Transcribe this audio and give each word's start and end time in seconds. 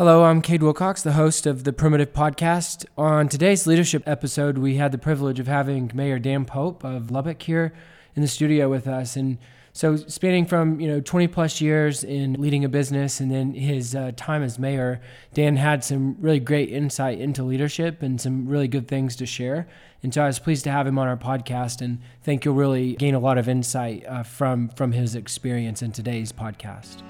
Hello, 0.00 0.24
I'm 0.24 0.40
Kade 0.40 0.62
Wilcox, 0.62 1.02
the 1.02 1.12
host 1.12 1.44
of 1.44 1.64
the 1.64 1.74
Primitive 1.74 2.14
Podcast. 2.14 2.86
On 2.96 3.28
today's 3.28 3.66
leadership 3.66 4.02
episode, 4.06 4.56
we 4.56 4.76
had 4.76 4.92
the 4.92 4.96
privilege 4.96 5.38
of 5.38 5.46
having 5.46 5.90
Mayor 5.92 6.18
Dan 6.18 6.46
Pope 6.46 6.82
of 6.84 7.10
Lubbock 7.10 7.42
here 7.42 7.74
in 8.16 8.22
the 8.22 8.26
studio 8.26 8.70
with 8.70 8.88
us. 8.88 9.14
And 9.14 9.36
so, 9.74 9.96
spanning 9.96 10.46
from 10.46 10.80
you 10.80 10.88
know 10.88 11.02
20 11.02 11.28
plus 11.28 11.60
years 11.60 12.02
in 12.02 12.32
leading 12.40 12.64
a 12.64 12.68
business, 12.70 13.20
and 13.20 13.30
then 13.30 13.52
his 13.52 13.94
uh, 13.94 14.12
time 14.16 14.42
as 14.42 14.58
mayor, 14.58 15.02
Dan 15.34 15.56
had 15.56 15.84
some 15.84 16.16
really 16.18 16.40
great 16.40 16.70
insight 16.70 17.20
into 17.20 17.42
leadership 17.42 18.02
and 18.02 18.18
some 18.18 18.48
really 18.48 18.68
good 18.68 18.88
things 18.88 19.16
to 19.16 19.26
share. 19.26 19.68
And 20.02 20.14
so, 20.14 20.22
I 20.22 20.28
was 20.28 20.38
pleased 20.38 20.64
to 20.64 20.70
have 20.70 20.86
him 20.86 20.98
on 20.98 21.08
our 21.08 21.18
podcast, 21.18 21.82
and 21.82 21.98
think 22.22 22.46
you'll 22.46 22.54
really 22.54 22.94
gain 22.94 23.14
a 23.14 23.20
lot 23.20 23.36
of 23.36 23.50
insight 23.50 24.06
uh, 24.06 24.22
from 24.22 24.70
from 24.70 24.92
his 24.92 25.14
experience 25.14 25.82
in 25.82 25.92
today's 25.92 26.32
podcast. 26.32 27.02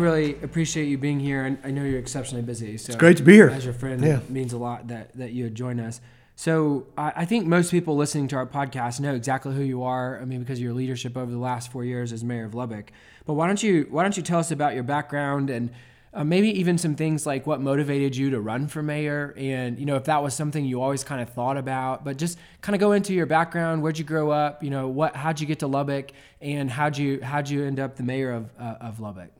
Really 0.00 0.34
appreciate 0.42 0.86
you 0.86 0.98
being 0.98 1.20
here, 1.20 1.44
and 1.44 1.58
I 1.64 1.70
know 1.70 1.82
you're 1.84 1.98
exceptionally 1.98 2.42
busy. 2.42 2.76
So 2.78 2.92
It's 2.92 2.96
great 3.00 3.16
to 3.18 3.22
be 3.22 3.34
here. 3.34 3.48
As 3.50 3.64
your 3.64 3.74
friend, 3.74 4.02
Yeah. 4.02 4.18
it 4.18 4.30
means 4.30 4.52
a 4.52 4.58
lot 4.58 4.88
that 4.88 5.12
that 5.16 5.32
you 5.32 5.44
would 5.44 5.54
join 5.54 5.80
us. 5.80 6.00
So 6.38 6.86
I, 6.98 7.12
I 7.16 7.24
think 7.24 7.46
most 7.46 7.70
people 7.70 7.96
listening 7.96 8.28
to 8.28 8.36
our 8.36 8.46
podcast 8.46 9.00
know 9.00 9.14
exactly 9.14 9.54
who 9.54 9.62
you 9.62 9.82
are. 9.82 10.20
I 10.20 10.24
mean, 10.26 10.40
because 10.40 10.58
of 10.58 10.62
your 10.64 10.74
leadership 10.74 11.16
over 11.16 11.30
the 11.30 11.38
last 11.38 11.72
four 11.72 11.84
years 11.84 12.12
as 12.12 12.22
mayor 12.22 12.44
of 12.44 12.54
Lubbock. 12.54 12.92
But 13.24 13.34
why 13.34 13.46
don't 13.46 13.62
you 13.62 13.86
why 13.90 14.02
don't 14.02 14.16
you 14.16 14.22
tell 14.22 14.38
us 14.38 14.50
about 14.50 14.74
your 14.74 14.82
background 14.82 15.48
and 15.50 15.70
uh, 16.12 16.24
maybe 16.24 16.48
even 16.60 16.78
some 16.78 16.94
things 16.94 17.26
like 17.26 17.46
what 17.46 17.60
motivated 17.60 18.16
you 18.16 18.30
to 18.30 18.40
run 18.40 18.68
for 18.68 18.82
mayor, 18.82 19.34
and 19.36 19.78
you 19.78 19.84
know 19.84 19.96
if 19.96 20.04
that 20.04 20.22
was 20.22 20.32
something 20.34 20.64
you 20.64 20.80
always 20.80 21.04
kind 21.04 21.20
of 21.20 21.28
thought 21.30 21.56
about. 21.58 22.04
But 22.04 22.16
just 22.16 22.38
kind 22.62 22.74
of 22.74 22.80
go 22.80 22.92
into 22.92 23.12
your 23.12 23.26
background. 23.26 23.82
Where'd 23.82 23.98
you 23.98 24.04
grow 24.04 24.30
up? 24.30 24.62
You 24.62 24.70
know, 24.70 24.88
what 24.88 25.14
how'd 25.14 25.40
you 25.40 25.46
get 25.46 25.58
to 25.58 25.66
Lubbock, 25.66 26.12
and 26.40 26.70
how'd 26.70 26.96
you 26.96 27.20
how'd 27.22 27.50
you 27.50 27.64
end 27.64 27.78
up 27.80 27.96
the 27.96 28.02
mayor 28.02 28.32
of 28.32 28.50
uh, 28.58 28.76
of 28.80 28.98
Lubbock? 29.00 29.30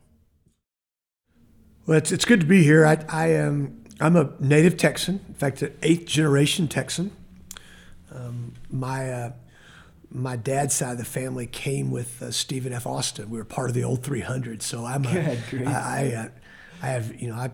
Well, 1.86 1.98
it's, 1.98 2.10
it's 2.10 2.24
good 2.24 2.40
to 2.40 2.46
be 2.46 2.64
here. 2.64 2.84
I, 2.84 3.04
I 3.08 3.28
am 3.28 3.84
I'm 4.00 4.16
a 4.16 4.32
native 4.40 4.76
Texan. 4.76 5.24
In 5.28 5.34
fact, 5.34 5.62
an 5.62 5.76
eighth 5.82 6.06
generation 6.06 6.68
Texan. 6.68 7.12
Um, 8.12 8.54
my 8.70 9.10
uh, 9.10 9.32
my 10.10 10.36
dad's 10.36 10.74
side 10.74 10.92
of 10.92 10.98
the 10.98 11.04
family 11.04 11.46
came 11.46 11.90
with 11.90 12.20
uh, 12.20 12.30
Stephen 12.30 12.72
F. 12.72 12.86
Austin. 12.86 13.30
We 13.30 13.38
were 13.38 13.44
part 13.44 13.68
of 13.68 13.74
the 13.74 13.84
old 13.84 14.02
300. 14.02 14.62
So 14.62 14.84
I'm 14.84 15.04
a, 15.06 15.36
grief. 15.48 15.66
I, 15.68 15.70
I, 15.70 16.14
uh, 16.14 16.28
I 16.82 16.86
have 16.88 17.20
you 17.20 17.28
know 17.28 17.36
I. 17.36 17.50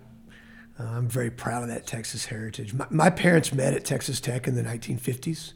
Uh, 0.81 0.85
I'm 0.85 1.09
very 1.09 1.31
proud 1.31 1.63
of 1.63 1.69
that 1.69 1.87
Texas 1.87 2.25
heritage. 2.25 2.73
My, 2.73 2.87
my 2.89 3.11
parents 3.11 3.53
met 3.53 3.75
at 3.75 3.85
Texas 3.85 4.21
Tech 4.21 4.49
in 4.49 4.55
the 4.55 4.63
1950s. 4.63 5.53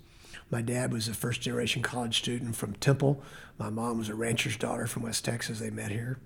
My 0.51 0.61
dad 0.61 0.93
was 0.93 1.09
a 1.09 1.15
first 1.15 1.41
generation 1.41 1.81
college 1.81 2.19
student 2.19 2.55
from 2.55 2.75
Temple. 2.75 3.23
My 3.59 3.71
mom 3.71 3.97
was 3.97 4.11
a 4.11 4.15
rancher's 4.15 4.59
daughter 4.59 4.87
from 4.87 5.05
West 5.05 5.25
Texas. 5.25 5.59
They 5.59 5.71
met 5.71 5.91
here. 5.91 6.19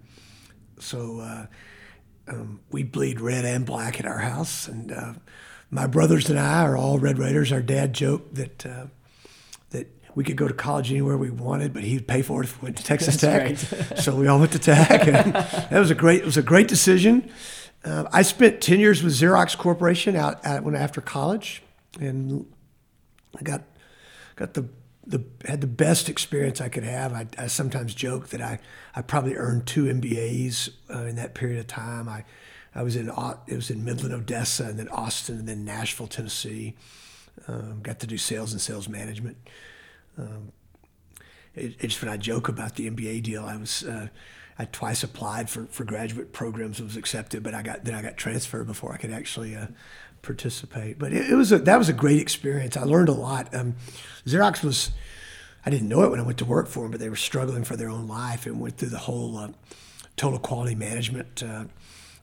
So 0.80 1.20
uh, 1.20 1.46
um, 2.30 2.60
we 2.70 2.82
bleed 2.82 3.20
red 3.20 3.44
and 3.44 3.66
black 3.66 3.98
at 3.98 4.06
our 4.06 4.18
house, 4.18 4.68
and 4.68 4.92
uh, 4.92 5.14
my 5.70 5.86
brothers 5.86 6.30
and 6.30 6.38
I 6.38 6.62
are 6.62 6.76
all 6.76 6.98
Red 6.98 7.18
Raiders. 7.18 7.52
Our 7.52 7.62
dad 7.62 7.92
joked 7.92 8.34
that 8.36 8.66
uh, 8.66 8.86
that 9.70 9.88
we 10.14 10.24
could 10.24 10.36
go 10.36 10.48
to 10.48 10.54
college 10.54 10.90
anywhere 10.90 11.16
we 11.16 11.30
wanted, 11.30 11.72
but 11.72 11.82
he'd 11.82 12.06
pay 12.06 12.22
for 12.22 12.42
it 12.42 12.46
if 12.46 12.60
we 12.60 12.66
went 12.66 12.76
to 12.78 12.84
Texas 12.84 13.16
Tech. 13.16 13.56
so 13.96 14.14
we 14.14 14.28
all 14.28 14.38
went 14.38 14.52
to 14.52 14.58
Tech, 14.58 15.06
and 15.06 15.34
that 15.34 15.78
was 15.78 15.90
a 15.90 15.94
great 15.94 16.20
it 16.20 16.26
was 16.26 16.36
a 16.36 16.42
great 16.42 16.68
decision. 16.68 17.30
Uh, 17.84 18.04
I 18.12 18.22
spent 18.22 18.60
ten 18.60 18.78
years 18.78 19.02
with 19.02 19.12
Xerox 19.12 19.56
Corporation 19.56 20.14
out, 20.14 20.44
out 20.44 20.62
when 20.62 20.76
after 20.76 21.00
college, 21.00 21.62
and 21.98 22.46
I 23.38 23.42
got 23.42 23.62
got 24.36 24.54
the 24.54 24.69
the 25.10 25.25
had 25.44 25.60
the 25.60 25.66
best 25.66 26.09
experience 26.09 26.60
I 26.60 26.69
could 26.69 26.84
have. 26.84 27.12
I, 27.12 27.26
I 27.37 27.47
sometimes 27.48 27.94
joke 27.94 28.28
that 28.28 28.41
I, 28.41 28.60
I 28.94 29.03
probably 29.03 29.34
earned 29.34 29.66
two 29.66 29.84
MBAs 29.84 30.71
uh, 30.88 31.04
in 31.04 31.16
that 31.16 31.34
period 31.34 31.59
of 31.59 31.66
time. 31.66 32.09
I 32.09 32.25
I 32.75 32.82
was 32.82 32.97
in 32.97 33.09
it 33.09 33.56
was 33.56 33.70
in 33.70 33.84
Midland, 33.84 34.15
Odessa, 34.15 34.65
and 34.65 34.78
then 34.78 34.88
Austin, 34.88 35.38
and 35.41 35.49
then 35.49 35.65
Nashville, 35.65 36.06
Tennessee. 36.06 36.76
Um, 37.49 37.81
got 37.82 38.00
to 38.00 38.06
do 38.06 38.19
sales 38.19 38.53
and 38.53 38.60
sales 38.60 38.88
management. 38.88 39.37
Um, 40.19 40.53
it, 41.54 41.75
it's 41.81 42.00
when 42.00 42.10
I 42.10 42.16
joke 42.16 42.49
about 42.49 42.76
the 42.76 42.88
MBA 42.88 43.22
deal. 43.22 43.44
I 43.44 43.56
was 43.56 43.82
uh, 43.82 44.09
I 44.59 44.66
twice 44.66 45.03
applied 45.03 45.49
for, 45.49 45.66
for 45.66 45.84
graduate 45.84 46.32
programs 46.32 46.78
and 46.78 46.88
was 46.88 46.97
accepted, 46.97 47.43
but 47.43 47.54
I 47.54 47.62
got 47.62 47.84
then 47.84 47.94
I 47.94 48.03
got 48.03 48.16
transferred 48.16 48.66
before 48.66 48.93
I 48.93 48.99
could 48.99 49.10
actually 49.10 49.56
uh, 49.56 49.69
participate. 50.22 50.98
But 50.98 51.12
it, 51.12 51.31
it 51.31 51.34
was 51.34 51.53
a, 51.53 51.58
that 51.58 51.78
was 51.78 51.88
a 51.88 51.92
great 51.92 52.20
experience. 52.20 52.76
I 52.76 52.84
learned 52.84 53.08
a 53.08 53.14
lot. 53.14 53.54
Um, 53.54 53.76
Xerox 54.26 54.62
was 54.62 54.91
I 55.64 55.70
didn't 55.70 55.88
know 55.88 56.03
it 56.03 56.10
when 56.10 56.20
I 56.20 56.22
went 56.22 56.38
to 56.38 56.44
work 56.44 56.69
for 56.69 56.82
them, 56.82 56.91
but 56.91 57.00
they 57.00 57.08
were 57.08 57.16
struggling 57.16 57.64
for 57.64 57.76
their 57.76 57.91
own 57.91 58.08
life 58.08 58.47
and 58.47 58.60
went 58.60 58.78
through 58.78 58.88
the 58.88 58.98
whole 58.98 59.36
uh, 59.36 59.48
total 60.16 60.38
quality 60.38 60.75
management. 60.75 61.42
Uh, 61.42 61.64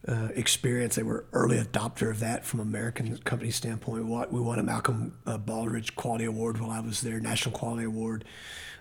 uh, 0.07 0.29
experience. 0.35 0.95
They 0.95 1.03
were 1.03 1.25
early 1.33 1.57
adopter 1.57 2.09
of 2.09 2.19
that 2.21 2.45
from 2.45 2.59
American 2.59 3.17
company 3.17 3.51
standpoint. 3.51 4.05
We 4.05 4.09
won, 4.09 4.27
we 4.31 4.39
won 4.39 4.59
a 4.59 4.63
Malcolm 4.63 5.17
uh, 5.25 5.37
Baldrige 5.37 5.95
Quality 5.95 6.25
Award 6.25 6.61
while 6.61 6.71
I 6.71 6.79
was 6.79 7.01
there, 7.01 7.19
National 7.19 7.53
Quality 7.53 7.85
Award, 7.85 8.23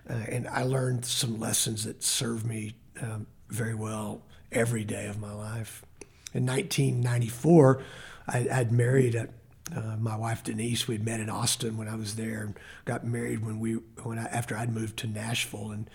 uh, 0.09 0.13
and 0.13 0.47
I 0.47 0.63
learned 0.63 1.05
some 1.05 1.41
lessons 1.41 1.85
that 1.85 2.05
served 2.05 2.47
me 2.47 2.75
um, 3.03 3.27
very 3.49 3.75
well 3.75 4.23
every 4.53 4.85
day 4.85 5.07
of 5.07 5.19
my 5.19 5.33
life. 5.33 5.85
In 6.33 6.47
1994, 6.47 7.83
I, 8.29 8.49
I'd 8.53 8.73
married 8.73 9.15
a, 9.15 9.29
uh, 9.75 9.97
my 9.99 10.17
wife 10.17 10.45
Denise. 10.45 10.87
We'd 10.87 11.05
met 11.05 11.21
in 11.21 11.31
Austin 11.31 11.77
when 11.77 11.89
I 11.89 11.97
was 11.97 12.17
there, 12.17 12.43
and 12.43 12.55
got 12.85 13.05
married 13.05 13.45
when 13.45 13.59
we 13.59 13.75
when 14.03 14.19
I, 14.19 14.25
after 14.25 14.57
I'd 14.57 14.73
moved 14.73 14.97
to 14.99 15.07
Nashville, 15.07 15.71
and 15.71 15.91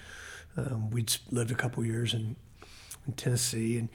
um, 0.58 0.90
we'd 0.90 1.16
lived 1.30 1.52
a 1.52 1.56
couple 1.56 1.86
years 1.86 2.14
in, 2.14 2.36
in 3.08 3.14
Tennessee, 3.14 3.78
and 3.78 3.90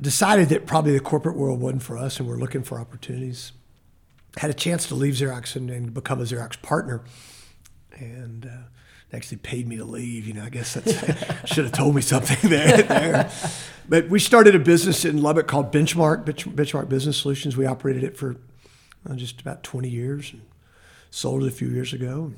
decided 0.00 0.48
that 0.48 0.66
probably 0.66 0.92
the 0.92 1.00
corporate 1.00 1.36
world 1.36 1.60
wasn't 1.60 1.82
for 1.82 1.98
us 1.98 2.18
and 2.18 2.28
we're 2.28 2.38
looking 2.38 2.62
for 2.62 2.78
opportunities. 2.78 3.52
Had 4.38 4.50
a 4.50 4.54
chance 4.54 4.86
to 4.88 4.94
leave 4.94 5.14
Xerox 5.14 5.56
and, 5.56 5.70
and 5.70 5.92
become 5.92 6.20
a 6.20 6.24
Xerox 6.24 6.60
partner. 6.62 7.02
And 7.94 8.46
uh, 8.46 8.68
they 9.12 9.18
actually 9.18 9.36
paid 9.38 9.68
me 9.68 9.76
to 9.76 9.84
leave. 9.84 10.26
You 10.26 10.32
know, 10.32 10.42
I 10.42 10.48
guess 10.48 10.72
that 10.72 11.42
should 11.44 11.64
have 11.64 11.72
told 11.72 11.94
me 11.94 12.00
something 12.00 12.38
there, 12.50 12.82
there. 12.82 13.30
But 13.86 14.08
we 14.08 14.18
started 14.18 14.54
a 14.54 14.58
business 14.58 15.04
in 15.04 15.22
Lubbock 15.22 15.46
called 15.46 15.70
Benchmark, 15.70 16.24
Benchmark 16.24 16.88
Business 16.88 17.18
Solutions. 17.18 17.54
We 17.54 17.66
operated 17.66 18.04
it 18.04 18.16
for 18.16 18.36
uh, 19.08 19.14
just 19.14 19.40
about 19.42 19.62
20 19.62 19.88
years 19.88 20.32
and 20.32 20.42
sold 21.10 21.42
it 21.42 21.48
a 21.48 21.50
few 21.50 21.68
years 21.68 21.92
ago. 21.92 22.32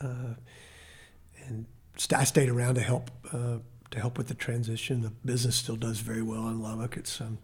Uh, 0.00 0.34
and 1.48 1.66
I 2.14 2.22
stayed 2.22 2.48
around 2.48 2.76
to 2.76 2.82
help 2.82 3.10
uh, 3.32 3.58
to 3.90 4.00
help 4.00 4.16
with 4.16 4.28
the 4.28 4.34
transition. 4.34 5.02
The 5.02 5.10
business 5.24 5.56
still 5.56 5.76
does 5.76 5.98
very 5.98 6.22
well 6.22 6.48
in 6.48 6.62
Lubbock. 6.62 6.96
It's 6.96 7.20
um, 7.20 7.38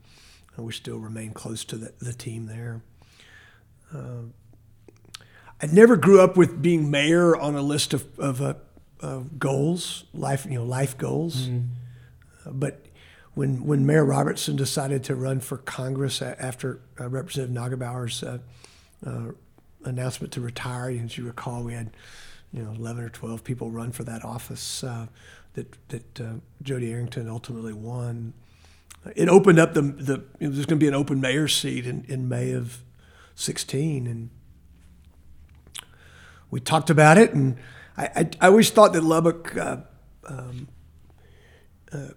we 0.57 0.73
still 0.73 0.99
remain 0.99 1.33
close 1.33 1.65
to 1.67 1.77
the, 1.77 1.93
the 2.01 2.13
team 2.13 2.47
there. 2.47 2.81
Uh, 3.95 4.31
I 5.61 5.67
never 5.67 5.97
grew 5.97 6.21
up 6.21 6.37
with 6.37 6.63
being 6.63 6.91
mayor 6.91 7.37
on 7.37 7.57
a 7.57 7.63
list 7.63 7.93
of, 7.93 8.07
of 8.19 8.41
uh, 8.41 8.55
uh, 9.01 9.21
goals, 9.39 10.05
life 10.13 10.47
you 10.47 10.59
know 10.59 10.65
life 10.65 10.97
goals. 10.99 11.49
Uh, 12.47 12.51
but 12.51 12.87
when 13.35 13.65
when 13.65 13.87
Mayor 13.87 14.05
Robertson 14.05 14.57
decided 14.57 15.05
to 15.05 15.15
run 15.15 15.41
for 15.41 15.59
Congress 15.59 16.21
after 16.21 16.81
uh, 17.01 17.09
Representative 17.09 17.55
Neugebauer's 17.55 18.23
uh, 18.23 18.39
uh, 19.07 19.33
announcement 19.85 20.33
to 20.33 20.41
retire, 20.41 20.91
as 20.91 21.17
you 21.17 21.25
recall, 21.25 21.63
we 21.63 21.75
had 21.75 21.91
you 22.53 22.63
know 22.63 22.73
11 22.73 23.05
or 23.05 23.09
12 23.09 23.45
people 23.45 23.71
run 23.71 23.93
for 23.93 24.05
that 24.05 24.25
office. 24.25 24.83
Uh, 24.83 25.07
that 25.55 25.89
that 25.89 26.21
uh, 26.21 26.33
Jody 26.63 26.91
Arrington 26.93 27.29
ultimately 27.29 27.73
won. 27.73 28.33
It 29.15 29.29
opened 29.29 29.59
up 29.59 29.75
the 29.75 29.83
the. 29.83 30.25
It 30.41 30.49
was 30.49 30.67
going 30.67 30.79
to 30.81 30.85
be 30.85 30.89
an 30.89 30.95
open 30.95 31.21
mayor's 31.21 31.55
seat 31.55 31.87
in, 31.87 32.05
in 32.09 32.29
May 32.29 32.53
of 32.53 32.83
16, 33.37 34.07
and 34.07 34.31
we 36.51 36.59
talked 36.61 36.91
about 36.91 37.19
it. 37.19 37.33
And 37.33 37.57
I 37.99 38.05
I, 38.05 38.31
I 38.41 38.47
always 38.47 38.71
thought 38.71 38.93
that 38.95 39.05
Lubbock. 39.05 39.57
Uh, 39.57 39.79
um, 40.27 40.69
uh, 41.91 42.09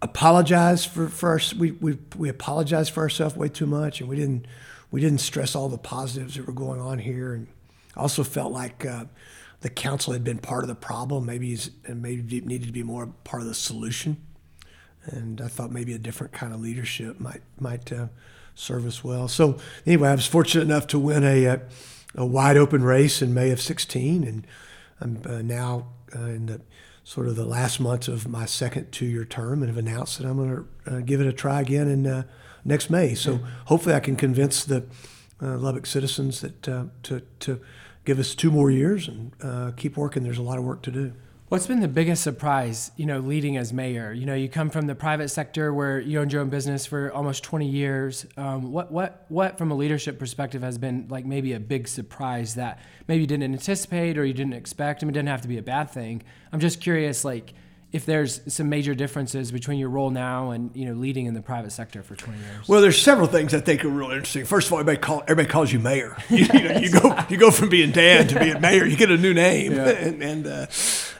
apologized 0.00 0.88
for, 0.88 1.08
for 1.08 1.30
our, 1.30 1.40
we, 1.58 1.72
we, 1.72 1.98
we 2.16 2.28
apologized 2.28 2.92
for 2.92 3.02
ourselves 3.02 3.36
way 3.36 3.48
too 3.48 3.66
much 3.66 4.00
and 4.00 4.08
we 4.08 4.16
didn't 4.16 4.46
we 4.90 5.00
didn't 5.00 5.18
stress 5.18 5.54
all 5.54 5.68
the 5.68 5.76
positives 5.76 6.36
that 6.36 6.46
were 6.46 6.52
going 6.52 6.80
on 6.80 7.00
here 7.00 7.34
and 7.34 7.48
I 7.98 8.00
also 8.00 8.22
felt 8.22 8.52
like 8.52 8.86
uh, 8.86 9.06
the 9.60 9.68
council 9.68 10.12
had 10.12 10.22
been 10.22 10.38
part 10.38 10.62
of 10.62 10.68
the 10.68 10.76
problem, 10.76 11.26
maybe 11.26 11.58
and 11.84 12.00
maybe 12.00 12.40
needed 12.40 12.66
to 12.66 12.72
be 12.72 12.84
more 12.84 13.08
part 13.24 13.42
of 13.42 13.48
the 13.48 13.54
solution. 13.54 14.18
And 15.04 15.40
I 15.40 15.48
thought 15.48 15.72
maybe 15.72 15.94
a 15.94 15.98
different 15.98 16.32
kind 16.32 16.52
of 16.52 16.60
leadership 16.60 17.18
might 17.18 17.42
might 17.58 17.90
uh, 17.92 18.08
serve 18.54 18.86
us 18.86 19.02
well. 19.02 19.26
So 19.26 19.58
anyway, 19.84 20.10
I 20.10 20.14
was 20.14 20.26
fortunate 20.26 20.62
enough 20.62 20.86
to 20.88 20.98
win 20.98 21.24
a 21.24 21.46
uh, 21.46 21.58
a 22.14 22.26
wide 22.26 22.56
open 22.56 22.82
race 22.82 23.22
in 23.22 23.34
May 23.34 23.50
of 23.50 23.60
'16, 23.60 24.24
and 24.24 24.46
I'm 25.00 25.22
uh, 25.26 25.42
now 25.42 25.88
uh, 26.14 26.20
in 26.20 26.46
the 26.46 26.60
sort 27.04 27.26
of 27.26 27.36
the 27.36 27.44
last 27.44 27.80
months 27.80 28.06
of 28.06 28.28
my 28.28 28.44
second 28.44 28.92
two-year 28.92 29.24
term 29.24 29.62
and 29.62 29.70
have 29.70 29.78
announced 29.78 30.18
that 30.18 30.26
I'm 30.26 30.36
going 30.36 30.66
to 30.84 30.96
uh, 30.96 31.00
give 31.00 31.22
it 31.22 31.26
a 31.26 31.32
try 31.32 31.62
again 31.62 31.88
in 31.88 32.06
uh, 32.06 32.24
next 32.66 32.90
May. 32.90 33.14
So 33.14 33.40
hopefully 33.64 33.94
I 33.94 34.00
can 34.00 34.14
convince 34.14 34.62
the 34.62 34.84
uh, 35.40 35.56
Lubbock 35.56 35.86
citizens 35.86 36.42
that 36.42 36.68
uh, 36.68 36.84
to 37.04 37.22
to 37.40 37.60
give 38.04 38.18
us 38.18 38.34
two 38.34 38.50
more 38.50 38.70
years 38.70 39.08
and 39.08 39.32
uh, 39.42 39.70
keep 39.76 39.96
working. 39.96 40.22
There's 40.22 40.38
a 40.38 40.42
lot 40.42 40.58
of 40.58 40.64
work 40.64 40.82
to 40.82 40.90
do. 40.90 41.12
What's 41.48 41.66
been 41.66 41.80
the 41.80 41.88
biggest 41.88 42.22
surprise, 42.22 42.90
you 42.96 43.06
know, 43.06 43.20
leading 43.20 43.56
as 43.56 43.72
mayor? 43.72 44.12
You 44.12 44.26
know, 44.26 44.34
you 44.34 44.50
come 44.50 44.68
from 44.68 44.86
the 44.86 44.94
private 44.94 45.30
sector 45.30 45.72
where 45.72 45.98
you 45.98 46.20
owned 46.20 46.30
your 46.30 46.42
own 46.42 46.50
business 46.50 46.84
for 46.84 47.10
almost 47.14 47.42
20 47.42 47.66
years. 47.66 48.26
Um, 48.36 48.70
what, 48.70 48.92
what, 48.92 49.24
what, 49.28 49.56
from 49.56 49.70
a 49.70 49.74
leadership 49.74 50.18
perspective, 50.18 50.60
has 50.60 50.76
been 50.76 51.06
like 51.08 51.24
maybe 51.24 51.54
a 51.54 51.60
big 51.60 51.88
surprise 51.88 52.56
that 52.56 52.80
maybe 53.06 53.22
you 53.22 53.26
didn't 53.26 53.50
anticipate 53.50 54.18
or 54.18 54.26
you 54.26 54.34
didn't 54.34 54.52
expect? 54.52 55.02
I 55.02 55.06
mean, 55.06 55.14
it 55.14 55.20
didn't 55.20 55.30
have 55.30 55.40
to 55.40 55.48
be 55.48 55.56
a 55.56 55.62
bad 55.62 55.90
thing. 55.90 56.22
I'm 56.52 56.60
just 56.60 56.82
curious, 56.82 57.24
like, 57.24 57.54
if 57.92 58.04
there's 58.04 58.42
some 58.52 58.68
major 58.68 58.94
differences 58.94 59.50
between 59.50 59.78
your 59.78 59.88
role 59.88 60.10
now 60.10 60.50
and 60.50 60.70
you 60.76 60.84
know 60.84 60.92
leading 60.92 61.24
in 61.24 61.32
the 61.32 61.40
private 61.40 61.72
sector 61.72 62.02
for 62.02 62.14
20 62.14 62.38
years. 62.38 62.68
Well, 62.68 62.82
there's 62.82 63.00
several 63.00 63.26
things 63.26 63.54
I 63.54 63.60
think 63.60 63.82
are 63.84 63.88
real 63.88 64.10
interesting. 64.10 64.44
First 64.44 64.66
of 64.66 64.74
all, 64.74 64.80
everybody, 64.80 65.00
call, 65.00 65.22
everybody 65.22 65.48
calls 65.48 65.72
you 65.72 65.78
mayor. 65.78 66.14
You, 66.28 66.36
you, 66.52 66.68
know, 66.68 66.78
you 66.78 66.90
go 66.90 67.18
you 67.30 67.38
go 67.38 67.50
from 67.50 67.70
being 67.70 67.90
dad 67.90 68.28
to 68.28 68.38
being 68.38 68.60
mayor. 68.60 68.84
You 68.84 68.96
get 68.96 69.10
a 69.10 69.16
new 69.16 69.32
name, 69.32 69.72
yeah. 69.72 69.88
and, 69.88 70.22
and 70.30 70.46
uh, 70.46 70.66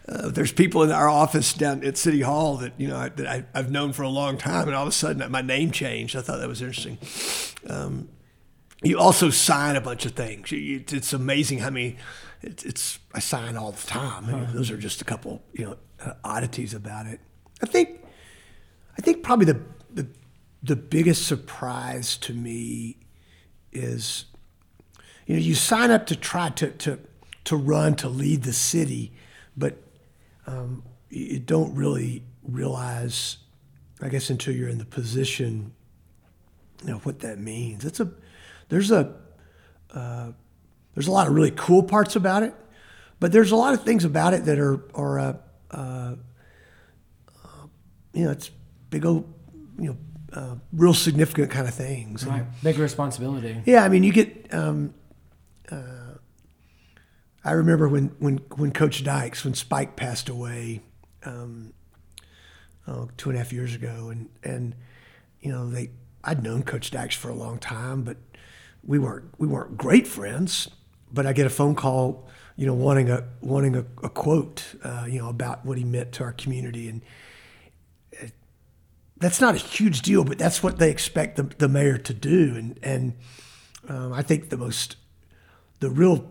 uh, 0.09 0.29
there's 0.31 0.53
people 0.53 0.83
in 0.83 0.91
our 0.91 1.09
office 1.09 1.53
down 1.53 1.85
at 1.85 1.99
City 1.99 2.23
Hall 2.23 2.57
that 2.59 2.73
you 2.79 2.89
know 2.89 3.09
that 3.09 3.27
I, 3.27 3.45
have 3.55 3.71
known 3.71 3.93
for 3.93 4.03
a 4.03 4.09
long 4.09 4.39
time, 4.39 4.67
and 4.67 4.75
all 4.75 4.85
of 4.85 4.89
a 4.89 4.93
sudden 4.93 5.31
my 5.31 5.43
name 5.43 5.71
changed. 5.71 6.17
I 6.17 6.23
thought 6.23 6.39
that 6.39 6.49
was 6.49 6.63
interesting. 6.63 6.99
Um, 7.69 8.09
you 8.83 8.99
also 8.99 9.29
sign 9.29 9.77
a 9.77 9.81
bunch 9.81 10.07
of 10.07 10.13
things. 10.13 10.49
It's 10.51 11.13
amazing 11.13 11.59
how 11.59 11.71
many. 11.71 11.97
It's, 12.41 12.65
it's 12.65 12.99
I 13.13 13.19
sign 13.19 13.57
all 13.57 13.73
the 13.73 13.87
time. 13.87 14.25
Huh. 14.25 14.47
Those 14.53 14.71
are 14.71 14.79
just 14.79 15.03
a 15.03 15.05
couple, 15.05 15.43
you 15.53 15.67
know, 15.67 15.77
uh, 16.03 16.13
oddities 16.25 16.73
about 16.73 17.07
it. 17.07 17.21
I 17.61 17.67
think, 17.67 18.01
I 18.97 19.03
think 19.03 19.23
probably 19.23 19.47
the, 19.47 19.61
the 19.93 20.07
the 20.63 20.77
biggest 20.77 21.27
surprise 21.27 22.17
to 22.19 22.33
me 22.33 22.97
is, 23.73 24.25
you 25.27 25.35
know, 25.35 25.41
you 25.41 25.55
sign 25.55 25.91
up 25.91 26.07
to 26.07 26.17
try 26.17 26.49
to 26.51 26.71
to 26.71 26.99
to 27.45 27.57
run 27.57 27.95
to 27.97 28.09
lead 28.09 28.45
the 28.45 28.53
city, 28.55 29.13
but 29.57 29.83
um, 30.49 30.83
you 31.11 31.39
don't 31.39 31.75
really 31.75 32.25
realize, 32.43 33.37
I 34.01 34.09
guess, 34.09 34.31
until 34.31 34.55
you're 34.55 34.69
in 34.69 34.79
the 34.79 34.85
position, 34.85 35.73
you 36.85 36.93
know, 36.93 36.99
what 36.99 37.21
that 37.21 37.39
means. 37.39 37.85
It's 37.85 38.01
a 38.01 38.11
there's 38.69 38.91
a 38.91 39.15
uh, 39.95 40.33
there's 40.95 41.07
a 41.07 41.13
lot 41.13 41.29
of 41.29 41.35
really 41.35 41.53
cool 41.55 41.83
parts 41.83 42.17
about 42.17 42.43
it, 42.43 42.55
but 43.21 43.31
there's 43.31 43.51
a 43.51 43.57
lot 43.57 43.75
of 43.75 43.85
things 43.85 44.05
about 44.05 44.33
it 44.33 44.47
that 44.47 44.59
are 44.59 44.83
are 44.95 45.19
uh, 45.19 45.37
uh, 45.71 46.15
you 48.13 48.25
know 48.25 48.31
it's 48.31 48.51
big 48.91 49.05
old 49.05 49.33
you 49.79 49.91
know 49.91 49.97
uh, 50.33 50.55
real 50.73 50.95
significant 50.95 51.51
kind 51.51 51.69
of 51.69 51.75
things. 51.75 52.27
Right. 52.27 52.45
Big 52.63 52.79
responsibility. 52.79 53.63
Yeah, 53.67 53.85
I 53.85 53.89
mean 53.89 54.03
you 54.03 54.13
get. 54.13 54.53
Um, 54.53 54.95
I 57.49 57.53
remember 57.53 57.89
when 57.89 58.09
when 58.19 58.39
when 58.57 58.73
Coach 58.73 59.03
Dykes 59.03 59.45
when 59.45 59.55
Spike 59.55 59.97
passed 59.97 60.29
away. 60.29 60.83
Um, 61.25 61.73
oh, 62.87 63.09
two 63.17 63.31
and 63.31 63.39
a 63.39 63.43
half 63.43 63.53
years 63.53 63.75
ago, 63.75 64.11
and 64.11 64.29
and 64.43 64.75
you 65.41 65.51
know 65.51 65.69
they 65.69 65.91
I'd 66.25 66.43
known 66.43 66.63
Coach 66.63 66.91
Dykes 66.91 67.15
for 67.17 67.31
a 67.31 67.35
long 67.35 67.59
time, 67.59 68.03
but 68.03 68.17
we 68.85 68.99
weren't 68.99 69.27
we 69.39 69.47
weren't 69.47 69.77
great 69.77 70.07
friends, 70.07 70.69
but 71.13 71.27
I 71.27 71.33
get 71.33 71.47
a 71.47 71.51
phone 71.51 71.75
call, 71.75 72.29
you 72.57 72.67
know, 72.67 72.75
wanting 72.75 73.11
a 73.11 73.25
wanting 73.41 73.77
a, 73.77 73.85
a 74.03 74.09
quote, 74.09 74.65
uh, 74.83 75.07
you 75.09 75.19
know, 75.19 75.29
about 75.29 75.65
what 75.65 75.79
he 75.79 75.85
meant 75.85 76.13
to 76.13 76.25
our 76.25 76.33
community, 76.33 76.89
and 76.89 77.03
it, 78.13 78.33
that's 79.17 79.41
not 79.41 79.55
a 79.55 79.59
huge 79.59 80.03
deal, 80.03 80.25
but 80.25 80.39
that's 80.39 80.63
what 80.63 80.79
they 80.79 80.91
expect 80.91 81.37
the, 81.37 81.45
the 81.45 81.69
mayor 81.69 81.99
to 81.99 82.15
do, 82.15 82.55
and 82.57 82.79
and 82.83 83.15
um, 83.89 84.13
I 84.13 84.23
think 84.23 84.51
the 84.51 84.57
most, 84.57 84.97
the 85.81 85.91
real, 85.91 86.29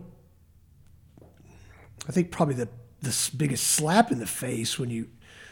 I 2.08 2.12
think 2.12 2.30
probably 2.30 2.54
the 2.54 2.68
the 3.00 3.30
biggest 3.36 3.64
slap 3.64 4.10
in 4.10 4.18
the 4.18 4.26
face 4.26 4.78
when 4.78 4.90
you 4.90 5.08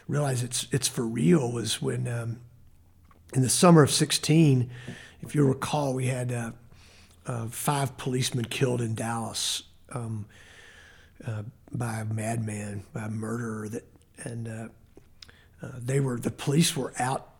realize 0.08 0.42
it's 0.42 0.66
it's 0.72 0.88
for 0.88 1.06
real 1.06 1.52
was 1.52 1.80
when 1.80 2.08
um, 2.08 2.40
in 3.34 3.42
the 3.42 3.48
summer 3.48 3.82
of 3.82 3.90
'16, 3.90 4.70
if 5.22 5.34
you 5.34 5.46
recall, 5.46 5.94
we 5.94 6.06
had. 6.06 6.32
Uh, 6.32 6.52
uh, 7.26 7.46
five 7.48 7.96
policemen 7.96 8.44
killed 8.44 8.80
in 8.80 8.94
Dallas 8.94 9.64
um, 9.92 10.26
uh, 11.26 11.42
by 11.72 12.00
a 12.00 12.04
madman, 12.04 12.84
by 12.92 13.04
a 13.04 13.10
murderer. 13.10 13.68
That 13.68 13.84
and 14.24 14.48
uh, 14.48 14.68
uh 15.62 15.72
they 15.78 16.00
were 16.00 16.18
the 16.18 16.30
police 16.30 16.76
were 16.76 16.92
out 16.98 17.30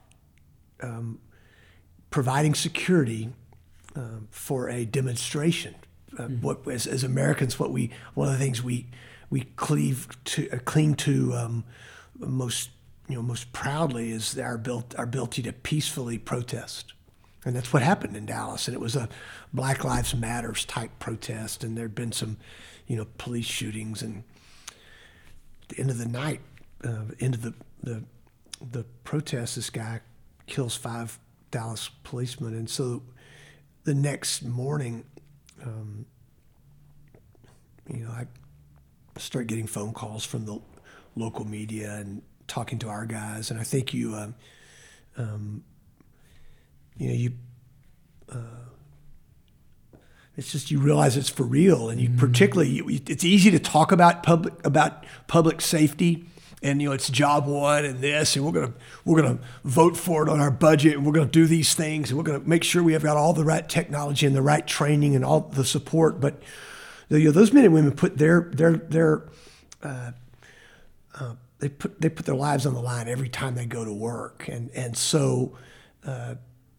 um, 0.82 1.20
providing 2.10 2.54
security 2.54 3.32
um, 3.94 4.28
for 4.30 4.68
a 4.68 4.84
demonstration. 4.84 5.74
Uh. 6.18 6.28
What 6.28 6.66
as, 6.68 6.86
as, 6.86 7.04
Americans, 7.04 7.58
what 7.58 7.70
we 7.70 7.90
one 8.14 8.28
of 8.28 8.32
the 8.32 8.38
things 8.38 8.62
we 8.62 8.86
we 9.30 9.42
cleave 9.56 10.08
to 10.24 10.48
uh, 10.50 10.58
cling 10.64 10.94
to 10.96 11.34
um, 11.34 11.64
most 12.18 12.70
you 13.08 13.16
know 13.16 13.22
most 13.22 13.52
proudly 13.52 14.10
is 14.10 14.38
our 14.38 14.58
built 14.58 14.94
our 14.96 15.04
ability 15.04 15.42
to 15.42 15.52
peacefully 15.52 16.18
protest. 16.18 16.92
And 17.46 17.54
that's 17.54 17.72
what 17.72 17.82
happened 17.82 18.16
in 18.16 18.26
Dallas. 18.26 18.66
And 18.66 18.74
it 18.74 18.80
was 18.80 18.96
a 18.96 19.08
Black 19.54 19.84
Lives 19.84 20.16
Matters 20.16 20.64
type 20.64 20.90
protest. 20.98 21.62
And 21.62 21.78
there'd 21.78 21.94
been 21.94 22.10
some, 22.10 22.38
you 22.88 22.96
know, 22.96 23.06
police 23.18 23.46
shootings. 23.46 24.02
And 24.02 24.24
at 25.62 25.68
the 25.68 25.78
end 25.80 25.90
of 25.90 25.98
the 25.98 26.08
night, 26.08 26.40
uh, 26.82 27.02
end 27.20 27.36
of 27.36 27.42
the, 27.42 27.54
the, 27.84 28.02
the 28.72 28.84
protest, 29.04 29.54
this 29.54 29.70
guy 29.70 30.00
kills 30.48 30.74
five 30.74 31.20
Dallas 31.52 31.88
policemen. 32.02 32.52
And 32.52 32.68
so 32.68 33.04
the 33.84 33.94
next 33.94 34.42
morning, 34.42 35.04
um, 35.62 36.06
you 37.92 38.04
know, 38.04 38.10
I 38.10 38.26
start 39.18 39.46
getting 39.46 39.66
phone 39.66 39.92
calls 39.92 40.24
from 40.24 40.46
the 40.46 40.60
local 41.14 41.44
media 41.44 41.94
and 41.94 42.22
talking 42.46 42.78
to 42.80 42.88
our 42.88 43.06
guys. 43.06 43.50
And 43.50 43.58
I 43.58 43.62
think 43.64 43.94
you, 43.94 44.14
uh, 44.14 44.28
um, 45.16 45.64
you 46.96 47.08
know, 47.08 47.14
you, 47.14 47.32
uh, 48.32 48.66
it's 50.36 50.52
just 50.52 50.70
you 50.70 50.78
realize 50.80 51.16
it's 51.16 51.30
for 51.30 51.44
real, 51.44 51.88
and 51.88 52.00
you 52.00 52.08
mm-hmm. 52.08 52.18
particularly 52.18 52.70
you, 52.70 52.88
it's 52.88 53.24
easy 53.24 53.50
to 53.50 53.58
talk 53.58 53.90
about 53.90 54.22
public 54.22 54.54
about 54.66 55.04
public 55.28 55.62
safety, 55.62 56.26
and 56.62 56.80
you 56.80 56.88
know 56.88 56.94
it's 56.94 57.08
job 57.08 57.46
one 57.46 57.84
and 57.84 58.00
this, 58.00 58.36
and 58.36 58.44
we're 58.44 58.52
gonna 58.52 58.72
we're 59.04 59.20
gonna 59.20 59.38
vote 59.64 59.96
for 59.96 60.22
it 60.22 60.28
on 60.28 60.40
our 60.40 60.50
budget, 60.50 60.94
and 60.94 61.06
we're 61.06 61.12
gonna 61.12 61.26
do 61.26 61.46
these 61.46 61.74
things, 61.74 62.10
and 62.10 62.18
we're 62.18 62.24
gonna 62.24 62.40
make 62.40 62.64
sure 62.64 62.82
we 62.82 62.92
have 62.92 63.02
got 63.02 63.16
all 63.16 63.32
the 63.32 63.44
right 63.44 63.68
technology 63.68 64.26
and 64.26 64.34
the 64.34 64.42
right 64.42 64.66
training 64.66 65.14
and 65.14 65.24
all 65.24 65.40
the 65.40 65.64
support. 65.64 66.20
But 66.20 66.42
you 67.08 67.24
know, 67.24 67.30
those 67.30 67.52
men 67.52 67.64
and 67.64 67.74
women 67.74 67.92
put 67.92 68.18
their 68.18 68.50
their 68.52 68.72
their 68.72 69.28
uh, 69.82 70.12
uh, 71.18 71.34
they 71.58 71.68
put 71.68 72.00
they 72.00 72.08
put 72.08 72.26
their 72.26 72.34
lives 72.34 72.66
on 72.66 72.74
the 72.74 72.82
line 72.82 73.08
every 73.08 73.28
time 73.28 73.54
they 73.54 73.66
go 73.66 73.84
to 73.84 73.92
work, 73.92 74.48
and 74.48 74.70
and 74.70 74.96
so 74.96 75.56
uh, 76.06 76.36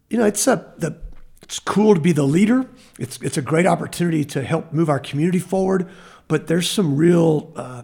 you 0.09 0.17
know, 0.17 0.25
it's 0.25 0.47
a 0.47 0.73
the 0.77 0.97
it's 1.43 1.59
cool 1.59 1.93
to 1.93 2.01
be 2.01 2.11
the 2.11 2.23
leader. 2.23 2.65
It's 2.99 3.21
it's 3.21 3.37
a 3.37 3.41
great 3.41 3.65
opportunity 3.65 4.25
to 4.25 4.43
help 4.43 4.73
move 4.73 4.89
our 4.89 4.99
community 4.99 5.39
forward. 5.39 5.89
But 6.27 6.47
there's 6.47 6.69
some 6.69 6.97
real 6.97 7.53
uh, 7.55 7.83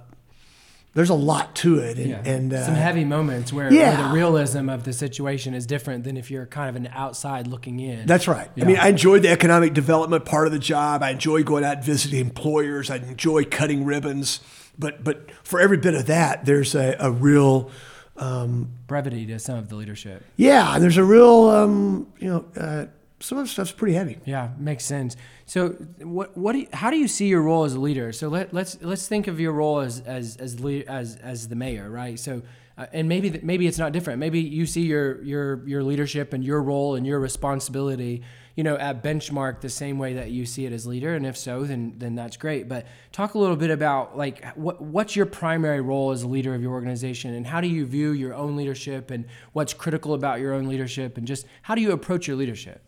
there's 0.94 1.10
a 1.10 1.16
lot 1.16 1.56
to 1.56 1.80
it, 1.80 1.98
and, 1.98 2.10
yeah. 2.10 2.22
and 2.24 2.54
uh, 2.54 2.66
some 2.66 2.76
heavy 2.76 3.04
moments 3.04 3.52
where, 3.52 3.74
yeah. 3.74 3.98
where, 3.98 4.08
the 4.08 4.14
realism 4.14 4.70
of 4.70 4.84
the 4.84 4.94
situation 4.94 5.56
is 5.56 5.66
different 5.66 6.04
than 6.04 6.18
if 6.18 6.30
you're 6.30 6.46
kind 6.46 6.70
of 6.70 6.76
an 6.76 6.88
outside 6.94 7.48
looking 7.48 7.80
in. 7.80 8.06
That's 8.06 8.28
right. 8.28 8.50
Yeah. 8.56 8.64
I 8.64 8.68
mean, 8.68 8.78
I 8.78 8.90
enjoyed 8.90 9.24
the 9.24 9.30
economic 9.30 9.74
development 9.74 10.26
part 10.26 10.46
of 10.46 10.54
the 10.54 10.60
job. 10.60 11.02
I 11.02 11.10
enjoy 11.10 11.44
going 11.44 11.64
out 11.64 11.78
and 11.78 11.84
visiting 11.84 12.20
employers. 12.20 12.92
I 12.92 12.98
enjoy 12.98 13.46
cutting 13.46 13.86
ribbons. 13.86 14.40
But 14.78 15.04
but 15.04 15.32
for 15.44 15.60
every 15.60 15.78
bit 15.78 15.94
of 15.96 16.08
that, 16.08 16.46
there's 16.46 16.76
a, 16.76 16.96
a 17.00 17.12
real 17.12 17.72
um, 18.18 18.70
brevity 18.88 19.26
to 19.28 19.40
some 19.40 19.58
of 19.58 19.70
the 19.70 19.76
leadership. 19.76 20.24
Yeah, 20.38 20.80
there's 20.80 20.98
a 20.98 21.04
real, 21.04 21.50
um, 21.50 22.12
you 22.20 22.30
know, 22.30 22.46
uh, 22.56 22.86
some 23.24 23.38
of 23.38 23.46
the 23.46 23.50
stuff's 23.50 23.72
pretty 23.72 23.94
heavy. 23.94 24.20
Yeah, 24.26 24.50
makes 24.58 24.86
sense. 24.86 25.16
So, 25.46 25.70
what, 26.00 26.38
what, 26.38 26.54
do 26.54 26.60
you, 26.60 26.68
how 26.74 26.92
do 26.92 26.98
you 26.98 27.08
see 27.08 27.28
your 27.28 27.42
role 27.42 27.64
as 27.64 27.74
a 27.74 27.80
leader? 27.80 28.12
So 28.12 28.28
let, 28.28 28.54
let's 28.54 28.82
let's 28.82 29.08
think 29.08 29.28
of 29.28 29.40
your 29.40 29.54
role 29.54 29.80
as 29.80 30.02
as 30.02 30.38
as 30.38 30.56
as 30.88 31.16
as 31.16 31.48
the 31.48 31.56
mayor, 31.56 31.90
right? 31.90 32.20
So, 32.20 32.42
uh, 32.78 32.88
and 32.92 33.08
maybe 33.08 33.40
maybe 33.42 33.66
it's 33.68 33.78
not 33.78 33.94
different. 33.94 34.20
Maybe 34.20 34.40
you 34.42 34.66
see 34.66 34.82
your 34.82 35.22
your 35.24 35.68
your 35.68 35.84
leadership 35.84 36.34
and 36.34 36.44
your 36.44 36.62
role 36.62 36.96
and 36.96 37.08
your 37.08 37.20
responsibility 37.20 38.24
you 38.56 38.64
know, 38.64 38.78
at 38.78 39.04
benchmark 39.04 39.62
the 39.62 39.70
same 39.70 39.98
way 39.98 40.14
that 40.14 40.30
you 40.30 40.46
see 40.46 40.66
it 40.66 40.74
as 40.74 40.86
leader? 40.86 41.16
And 41.16 41.26
if 41.26 41.36
so, 41.36 41.64
then 41.64 41.96
then 41.98 42.16
that's 42.16 42.38
great. 42.38 42.70
But 42.70 42.86
talk 43.12 43.34
a 43.34 43.40
little 43.40 43.56
bit 43.56 43.72
about 43.72 44.18
like 44.18 44.46
what 44.56 44.82
what's 44.82 45.16
your 45.16 45.26
primary 45.26 45.82
role 45.82 46.12
as 46.12 46.24
a 46.24 46.28
leader 46.28 46.54
of 46.54 46.62
your 46.62 46.72
organization, 46.72 47.34
and 47.34 47.48
how 47.48 47.62
do 47.62 47.68
you 47.68 47.86
view 47.86 48.12
your 48.12 48.34
own 48.34 48.56
leadership, 48.56 49.10
and 49.10 49.26
what's 49.54 49.74
critical 49.74 50.14
about 50.14 50.40
your 50.40 50.54
own 50.54 50.68
leadership, 50.68 51.18
and 51.18 51.26
just 51.26 51.48
how 51.64 51.74
do 51.74 51.82
you 51.82 51.94
approach 51.94 52.28
your 52.28 52.38
leadership? 52.38 52.84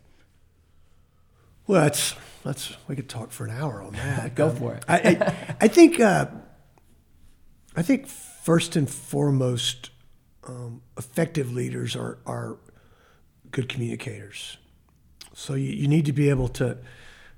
Well, 1.66 1.82
that's 1.82 2.14
that's 2.44 2.76
we 2.88 2.96
could 2.96 3.08
talk 3.08 3.32
for 3.32 3.44
an 3.44 3.50
hour 3.50 3.82
on 3.82 3.92
that. 3.94 4.34
Go 4.36 4.48
um, 4.48 4.56
for 4.56 4.74
it. 4.74 4.84
I, 4.88 4.96
I, 4.96 5.56
I 5.62 5.68
think 5.68 6.00
uh, 6.00 6.26
I 7.76 7.82
think 7.82 8.06
first 8.06 8.74
and 8.74 8.88
foremost, 8.88 9.90
um, 10.46 10.80
effective 10.96 11.52
leaders 11.52 11.94
are, 11.94 12.18
are 12.24 12.56
good 13.50 13.68
communicators. 13.68 14.56
So 15.34 15.54
you, 15.54 15.72
you 15.72 15.86
need 15.88 16.06
to 16.06 16.12
be 16.12 16.30
able 16.30 16.48
to, 16.48 16.78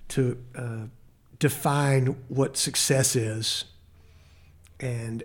to 0.08 0.38
uh, 0.54 0.86
define 1.38 2.16
what 2.28 2.56
success 2.56 3.16
is 3.16 3.64
and 4.78 5.24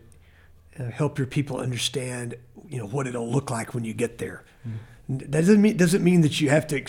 uh, 0.79 0.85
help 0.85 1.19
your 1.19 1.27
people 1.27 1.57
understand, 1.57 2.35
you 2.67 2.79
know, 2.79 2.87
what 2.87 3.05
it'll 3.05 3.29
look 3.29 3.51
like 3.51 3.75
when 3.75 3.83
you 3.83 3.93
get 3.93 4.17
there. 4.17 4.43
Mm. 4.67 5.19
That 5.19 5.31
doesn't 5.31 5.61
mean, 5.61 5.77
doesn't 5.77 6.03
mean 6.03 6.21
that 6.21 6.41
you 6.41 6.49
have 6.49 6.65
to 6.67 6.83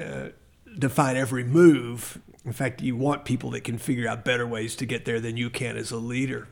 uh, 0.00 0.28
define 0.78 1.16
every 1.16 1.44
move. 1.44 2.20
In 2.44 2.52
fact, 2.52 2.80
you 2.80 2.96
want 2.96 3.24
people 3.24 3.50
that 3.50 3.62
can 3.62 3.78
figure 3.78 4.08
out 4.08 4.24
better 4.24 4.46
ways 4.46 4.76
to 4.76 4.86
get 4.86 5.04
there 5.04 5.20
than 5.20 5.36
you 5.36 5.50
can 5.50 5.76
as 5.76 5.90
a 5.90 5.96
leader. 5.96 6.48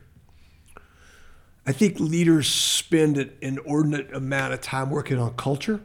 I 1.67 1.73
think 1.73 1.99
leaders 1.99 2.49
spend 2.49 3.17
an 3.17 3.33
inordinate 3.41 4.13
amount 4.13 4.53
of 4.53 4.61
time 4.61 4.91
working 4.91 5.19
on 5.19 5.35
culture. 5.35 5.81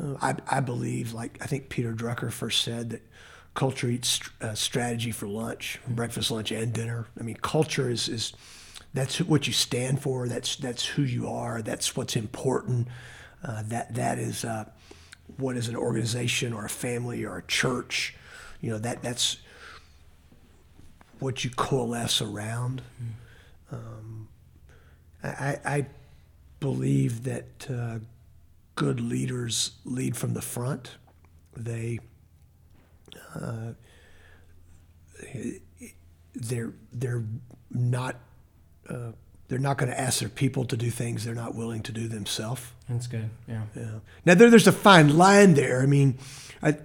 Uh, 0.00 0.14
I, 0.20 0.34
I, 0.50 0.60
believe, 0.60 1.12
like 1.12 1.38
I 1.40 1.46
think 1.46 1.68
Peter 1.68 1.92
Drucker 1.92 2.32
first 2.32 2.62
said, 2.62 2.90
that 2.90 3.02
culture 3.54 3.88
eats 3.88 4.20
uh, 4.40 4.54
strategy 4.54 5.12
for 5.12 5.26
lunch, 5.26 5.78
breakfast, 5.86 6.30
lunch, 6.30 6.50
and 6.50 6.72
dinner. 6.72 7.06
I 7.18 7.22
mean, 7.22 7.36
culture 7.36 7.88
is, 7.88 8.08
is 8.08 8.32
that's 8.92 9.20
what 9.20 9.46
you 9.46 9.52
stand 9.52 10.02
for. 10.02 10.26
That's 10.26 10.56
that's 10.56 10.84
who 10.84 11.02
you 11.02 11.28
are. 11.28 11.62
That's 11.62 11.94
what's 11.94 12.16
important. 12.16 12.88
Uh, 13.44 13.62
that 13.66 13.94
that 13.94 14.18
is 14.18 14.44
uh, 14.44 14.64
what 15.36 15.56
is 15.56 15.68
an 15.68 15.76
organization 15.76 16.52
or 16.52 16.64
a 16.64 16.68
family 16.70 17.24
or 17.24 17.38
a 17.38 17.42
church. 17.42 18.14
You 18.60 18.70
know 18.70 18.78
that 18.78 19.02
that's 19.02 19.38
what 21.18 21.44
you 21.44 21.50
coalesce 21.50 22.20
around. 22.20 22.82
Um, 23.70 24.28
I, 25.22 25.58
I, 25.64 25.86
believe 26.58 27.24
that 27.24 27.66
uh, 27.68 27.98
good 28.76 28.98
leaders 29.00 29.72
lead 29.84 30.16
from 30.16 30.32
the 30.34 30.40
front. 30.40 30.96
They 31.54 31.98
uh, 33.34 33.72
they're 36.34 36.72
they're 36.92 37.24
not 37.70 38.16
uh, 38.88 39.12
they're 39.48 39.58
not 39.58 39.78
going 39.78 39.90
to 39.90 40.00
ask 40.00 40.20
their 40.20 40.28
people 40.28 40.64
to 40.64 40.76
do 40.76 40.90
things 40.90 41.24
they're 41.24 41.34
not 41.34 41.54
willing 41.54 41.82
to 41.82 41.92
do 41.92 42.08
themselves. 42.08 42.62
That's 42.88 43.06
good. 43.06 43.30
Yeah. 43.48 43.62
Yeah. 43.74 43.86
Now 44.24 44.34
there, 44.34 44.50
there's 44.50 44.66
a 44.66 44.72
fine 44.72 45.16
line 45.16 45.54
there. 45.54 45.82
I 45.82 45.86
mean, 45.86 46.18
I, 46.62 46.76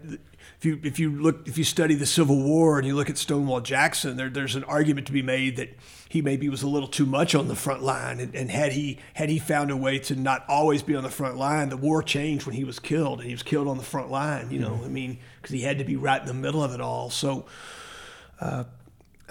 if 0.58 0.66
you 0.66 0.80
if 0.84 1.00
you 1.00 1.10
look 1.10 1.48
if 1.48 1.58
you 1.58 1.64
study 1.64 1.96
the 1.96 2.06
Civil 2.06 2.44
War 2.44 2.78
and 2.78 2.88
you 2.88 2.96
look 2.96 3.10
at 3.10 3.18
Stonewall 3.18 3.62
Jackson, 3.62 4.16
there, 4.16 4.30
there's 4.30 4.56
an 4.56 4.64
argument 4.66 5.08
to 5.08 5.14
be 5.14 5.24
made 5.24 5.58
that 5.58 5.70
he 6.08 6.22
maybe 6.22 6.50
was 6.50 6.62
a 6.62 6.68
little 6.68 6.88
too 6.88 7.08
much 7.08 7.34
on 7.34 7.48
the 7.48 7.56
front 7.56 7.82
line, 7.82 8.20
and, 8.20 8.36
and 8.36 8.52
had 8.52 8.74
he 8.74 9.00
had 9.16 9.30
he 9.30 9.40
found 9.40 9.72
a 9.72 9.78
way 9.78 9.98
to 9.98 10.16
not 10.16 10.46
always 10.48 10.84
be 10.84 10.96
on 10.96 11.02
the 11.02 11.10
front 11.10 11.36
line, 11.36 11.70
the 11.70 11.78
war 11.78 12.04
changed 12.04 12.46
when 12.46 12.56
he 12.56 12.64
was 12.64 12.78
killed, 12.78 13.20
and 13.20 13.28
he 13.28 13.34
was 13.34 13.42
killed 13.42 13.68
on 13.68 13.78
the 13.78 13.84
front 13.84 14.12
line. 14.12 14.52
You 14.52 14.60
know, 14.60 14.72
mm-hmm. 14.72 14.86
I 14.86 14.90
mean, 14.90 15.18
because 15.42 15.54
he 15.54 15.62
had 15.62 15.80
to 15.80 15.84
be 15.84 15.96
right 15.96 16.22
in 16.22 16.28
the 16.28 16.34
middle 16.36 16.64
of 16.64 16.76
it 16.76 16.82
all. 16.82 17.10
So, 17.10 17.46
uh, 18.40 18.66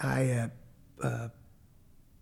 I. 0.02 0.30
Uh, 0.30 0.48
uh, 1.02 1.28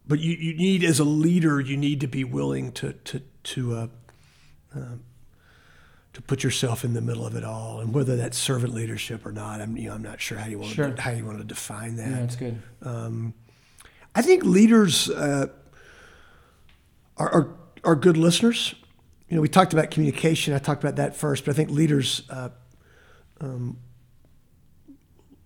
but 0.08 0.20
you, 0.20 0.32
you 0.32 0.54
need 0.54 0.82
as 0.82 0.98
a 0.98 1.04
leader, 1.04 1.60
you 1.60 1.76
need 1.76 2.00
to 2.00 2.08
be 2.08 2.24
willing 2.24 2.72
to 2.72 2.94
to 2.94 3.22
to 3.44 3.74
uh, 3.74 3.86
um, 4.74 5.04
to 6.14 6.22
put 6.22 6.42
yourself 6.42 6.84
in 6.84 6.94
the 6.94 7.00
middle 7.00 7.26
of 7.26 7.36
it 7.36 7.44
all, 7.44 7.78
and 7.80 7.94
whether 7.94 8.16
that's 8.16 8.36
servant 8.36 8.74
leadership 8.74 9.24
or 9.26 9.32
not, 9.32 9.60
I'm 9.60 9.76
you 9.76 9.88
know 9.88 9.94
I'm 9.94 10.02
not 10.02 10.20
sure 10.20 10.38
how 10.38 10.48
you 10.48 10.58
want 10.58 10.72
sure. 10.72 10.90
to, 10.90 11.00
how 11.00 11.10
you 11.10 11.24
want 11.24 11.38
to 11.38 11.44
define 11.44 11.96
that. 11.96 12.10
Yeah, 12.10 12.20
that's 12.20 12.36
good. 12.36 12.62
Um, 12.82 13.34
I 14.14 14.22
think 14.22 14.44
leaders 14.44 15.10
uh, 15.10 15.46
are, 17.18 17.30
are, 17.30 17.54
are 17.84 17.94
good 17.94 18.16
listeners. 18.16 18.74
You 19.28 19.36
know, 19.36 19.42
we 19.42 19.48
talked 19.48 19.72
about 19.74 19.90
communication. 19.90 20.54
I 20.54 20.58
talked 20.58 20.82
about 20.82 20.96
that 20.96 21.14
first, 21.14 21.44
but 21.44 21.52
I 21.52 21.54
think 21.54 21.70
leaders 21.70 22.22
uh, 22.30 22.48
um, 23.40 23.76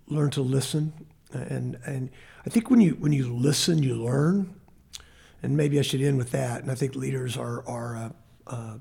learn 0.06 0.30
to 0.30 0.40
listen, 0.40 0.92
and 1.32 1.78
and 1.84 2.10
I 2.44 2.50
think 2.50 2.70
when 2.70 2.80
you 2.80 2.92
when 2.92 3.12
you 3.12 3.32
listen, 3.32 3.82
you 3.82 3.94
learn. 3.94 4.54
And 5.44 5.56
maybe 5.56 5.78
I 5.80 5.82
should 5.82 6.00
end 6.00 6.18
with 6.18 6.30
that. 6.30 6.62
And 6.62 6.70
I 6.70 6.74
think 6.74 6.94
leaders 6.94 7.36
are 7.36 7.66
are 7.66 7.96
uh, 7.96 8.10
uh 8.46 8.74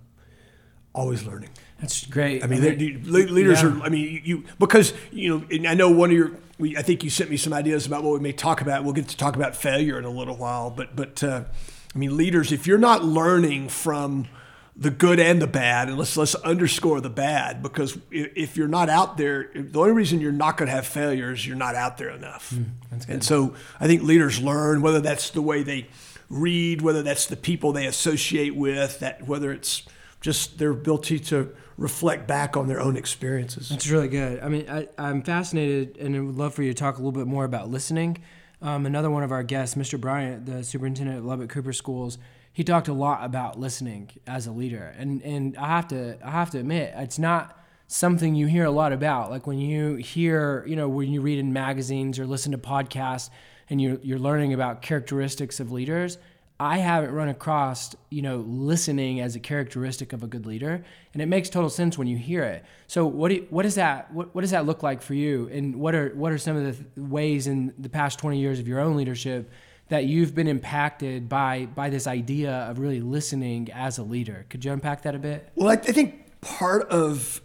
always 0.93 1.25
learning. 1.25 1.49
That's 1.79 2.05
great. 2.05 2.43
I 2.43 2.47
mean, 2.47 2.63
I 2.63 2.75
mean 2.75 3.03
leaders 3.11 3.61
yeah. 3.61 3.69
are. 3.69 3.81
I 3.81 3.89
mean, 3.89 4.21
you 4.23 4.43
because 4.59 4.93
you 5.11 5.39
know. 5.39 5.69
I 5.69 5.73
know 5.73 5.89
one 5.89 6.11
of 6.11 6.15
your. 6.15 6.31
We, 6.59 6.77
I 6.77 6.83
think 6.83 7.03
you 7.03 7.09
sent 7.09 7.31
me 7.31 7.37
some 7.37 7.53
ideas 7.53 7.87
about 7.87 8.03
what 8.03 8.13
we 8.13 8.19
may 8.19 8.33
talk 8.33 8.61
about. 8.61 8.83
We'll 8.83 8.93
get 8.93 9.07
to 9.07 9.17
talk 9.17 9.35
about 9.35 9.55
failure 9.55 9.97
in 9.97 10.05
a 10.05 10.11
little 10.11 10.37
while. 10.37 10.69
But 10.69 10.95
but 10.95 11.23
uh, 11.23 11.45
I 11.93 11.97
mean, 11.97 12.15
leaders. 12.15 12.51
If 12.51 12.67
you're 12.67 12.77
not 12.77 13.03
learning 13.03 13.69
from 13.69 14.27
the 14.75 14.89
good 14.89 15.19
and 15.19 15.41
the 15.41 15.47
bad, 15.47 15.89
and 15.89 15.97
let's 15.97 16.15
let's 16.15 16.35
underscore 16.35 17.01
the 17.01 17.09
bad 17.09 17.61
because 17.61 17.97
if 18.09 18.55
you're 18.55 18.67
not 18.67 18.89
out 18.89 19.17
there, 19.17 19.51
the 19.53 19.79
only 19.79 19.91
reason 19.91 20.21
you're 20.21 20.31
not 20.31 20.57
going 20.57 20.67
to 20.67 20.75
have 20.75 20.87
failures, 20.87 21.45
you're 21.45 21.57
not 21.57 21.75
out 21.75 21.97
there 21.97 22.09
enough. 22.09 22.53
Mm, 22.53 23.09
and 23.09 23.23
so 23.23 23.53
I 23.79 23.87
think 23.87 24.01
leaders 24.03 24.41
learn 24.41 24.81
whether 24.81 25.01
that's 25.01 25.29
the 25.29 25.41
way 25.41 25.63
they 25.63 25.87
read, 26.29 26.81
whether 26.81 27.03
that's 27.03 27.25
the 27.25 27.35
people 27.35 27.73
they 27.73 27.85
associate 27.85 28.55
with, 28.55 28.99
that 28.99 29.27
whether 29.27 29.51
it's 29.51 29.83
just 30.21 30.57
their 30.57 30.71
ability 30.71 31.19
to 31.19 31.53
reflect 31.77 32.27
back 32.27 32.55
on 32.55 32.67
their 32.67 32.79
own 32.79 32.95
experiences. 32.95 33.69
That's 33.69 33.89
really 33.89 34.07
good. 34.07 34.39
I 34.39 34.49
mean, 34.49 34.69
I, 34.69 34.87
am 34.97 35.23
fascinated 35.23 35.97
and 35.97 36.15
I 36.15 36.19
would 36.19 36.35
love 36.35 36.53
for 36.53 36.63
you 36.63 36.73
to 36.73 36.79
talk 36.79 36.95
a 36.95 36.97
little 36.97 37.11
bit 37.11 37.27
more 37.27 37.43
about 37.43 37.69
listening. 37.69 38.19
Um, 38.61 38.85
another 38.85 39.09
one 39.09 39.23
of 39.23 39.31
our 39.31 39.41
guests, 39.41 39.75
Mr. 39.75 39.99
Bryant, 39.99 40.45
the 40.45 40.63
superintendent 40.63 41.17
of 41.17 41.25
Lubbock 41.25 41.49
Cooper 41.49 41.73
Schools, 41.73 42.19
he 42.53 42.63
talked 42.63 42.87
a 42.87 42.93
lot 42.93 43.23
about 43.23 43.59
listening 43.59 44.09
as 44.27 44.47
a 44.47 44.51
leader. 44.51 44.93
And, 44.97 45.21
and 45.21 45.57
I 45.57 45.67
have 45.67 45.87
to, 45.89 46.17
I 46.23 46.31
have 46.31 46.49
to 46.51 46.59
admit, 46.59 46.93
it's 46.97 47.19
not 47.19 47.57
something 47.87 48.35
you 48.35 48.47
hear 48.47 48.65
a 48.65 48.71
lot 48.71 48.93
about. 48.93 49.29
Like 49.29 49.47
when 49.47 49.59
you 49.59 49.95
hear, 49.95 50.65
you 50.67 50.75
know, 50.75 50.89
when 50.89 51.11
you 51.11 51.21
read 51.21 51.39
in 51.39 51.53
magazines 51.53 52.19
or 52.19 52.25
listen 52.25 52.51
to 52.51 52.57
podcasts 52.57 53.29
and 53.69 53.81
you're, 53.81 53.99
you're 54.01 54.19
learning 54.19 54.53
about 54.53 54.81
characteristics 54.81 55.59
of 55.59 55.71
leaders– 55.71 56.17
I 56.61 56.77
haven't 56.77 57.11
run 57.11 57.27
across, 57.27 57.95
you 58.11 58.21
know, 58.21 58.45
listening 58.47 59.19
as 59.19 59.35
a 59.35 59.39
characteristic 59.39 60.13
of 60.13 60.21
a 60.21 60.27
good 60.27 60.45
leader, 60.45 60.85
and 61.11 61.19
it 61.19 61.25
makes 61.25 61.49
total 61.49 61.71
sense 61.71 61.97
when 61.97 62.07
you 62.07 62.17
hear 62.17 62.43
it. 62.43 62.63
So, 62.85 63.07
what 63.07 63.29
do 63.29 63.35
you, 63.35 63.47
what 63.49 63.63
does 63.63 63.75
that 63.75 64.13
what, 64.13 64.35
what 64.35 64.41
does 64.41 64.51
that 64.51 64.67
look 64.67 64.83
like 64.83 65.01
for 65.01 65.15
you, 65.15 65.49
and 65.51 65.77
what 65.77 65.95
are 65.95 66.09
what 66.09 66.31
are 66.31 66.37
some 66.37 66.55
of 66.55 66.77
the 66.95 67.01
ways 67.01 67.47
in 67.47 67.73
the 67.79 67.89
past 67.89 68.19
twenty 68.19 68.37
years 68.37 68.59
of 68.59 68.67
your 68.67 68.79
own 68.79 68.95
leadership 68.95 69.49
that 69.91 70.05
you've 70.05 70.33
been 70.33 70.47
impacted 70.47 71.27
by 71.27 71.65
by 71.65 71.89
this 71.89 72.07
idea 72.07 72.51
of 72.69 72.79
really 72.79 73.01
listening 73.01 73.69
as 73.73 73.97
a 73.97 74.03
leader? 74.03 74.45
Could 74.49 74.63
you 74.63 74.71
unpack 74.71 75.01
that 75.01 75.15
a 75.15 75.19
bit? 75.19 75.49
Well, 75.53 75.67
I, 75.67 75.73
I 75.73 75.91
think 75.91 76.39
part 76.39 76.87
of 76.89 77.41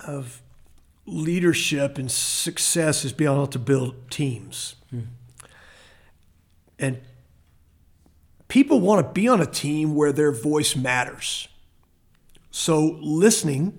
of 0.00 0.42
leadership 1.06 1.96
and 1.96 2.10
success 2.10 3.04
is 3.04 3.12
being 3.12 3.30
able 3.30 3.46
to 3.46 3.60
build 3.60 4.10
teams, 4.10 4.74
hmm. 4.90 5.02
and 6.80 7.00
people 8.48 8.80
want 8.80 9.06
to 9.06 9.12
be 9.12 9.28
on 9.28 9.40
a 9.40 9.46
team 9.46 9.94
where 9.94 10.10
their 10.10 10.32
voice 10.32 10.74
matters. 10.74 11.46
So 12.50 12.98
listening 13.00 13.78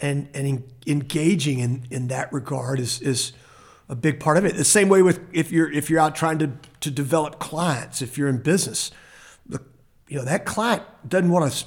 and, 0.00 0.28
and 0.34 0.64
engaging 0.84 1.60
in, 1.60 1.86
in 1.90 2.08
that 2.08 2.32
regard 2.32 2.80
is, 2.80 3.00
is 3.00 3.32
a 3.88 3.96
big 3.96 4.20
part 4.20 4.36
of 4.36 4.44
it. 4.44 4.56
The 4.56 4.64
same 4.64 4.88
way 4.88 5.02
with 5.02 5.20
if 5.32 5.52
you're 5.52 5.70
if 5.70 5.90
you're 5.90 6.00
out 6.00 6.14
trying 6.14 6.38
to, 6.38 6.52
to 6.80 6.90
develop 6.90 7.38
clients, 7.38 8.02
if 8.02 8.18
you're 8.18 8.28
in 8.28 8.38
business, 8.38 8.90
the, 9.46 9.62
you 10.08 10.16
know 10.16 10.24
that 10.24 10.44
client 10.44 10.82
doesn't 11.08 11.30
want 11.30 11.52
to. 11.52 11.64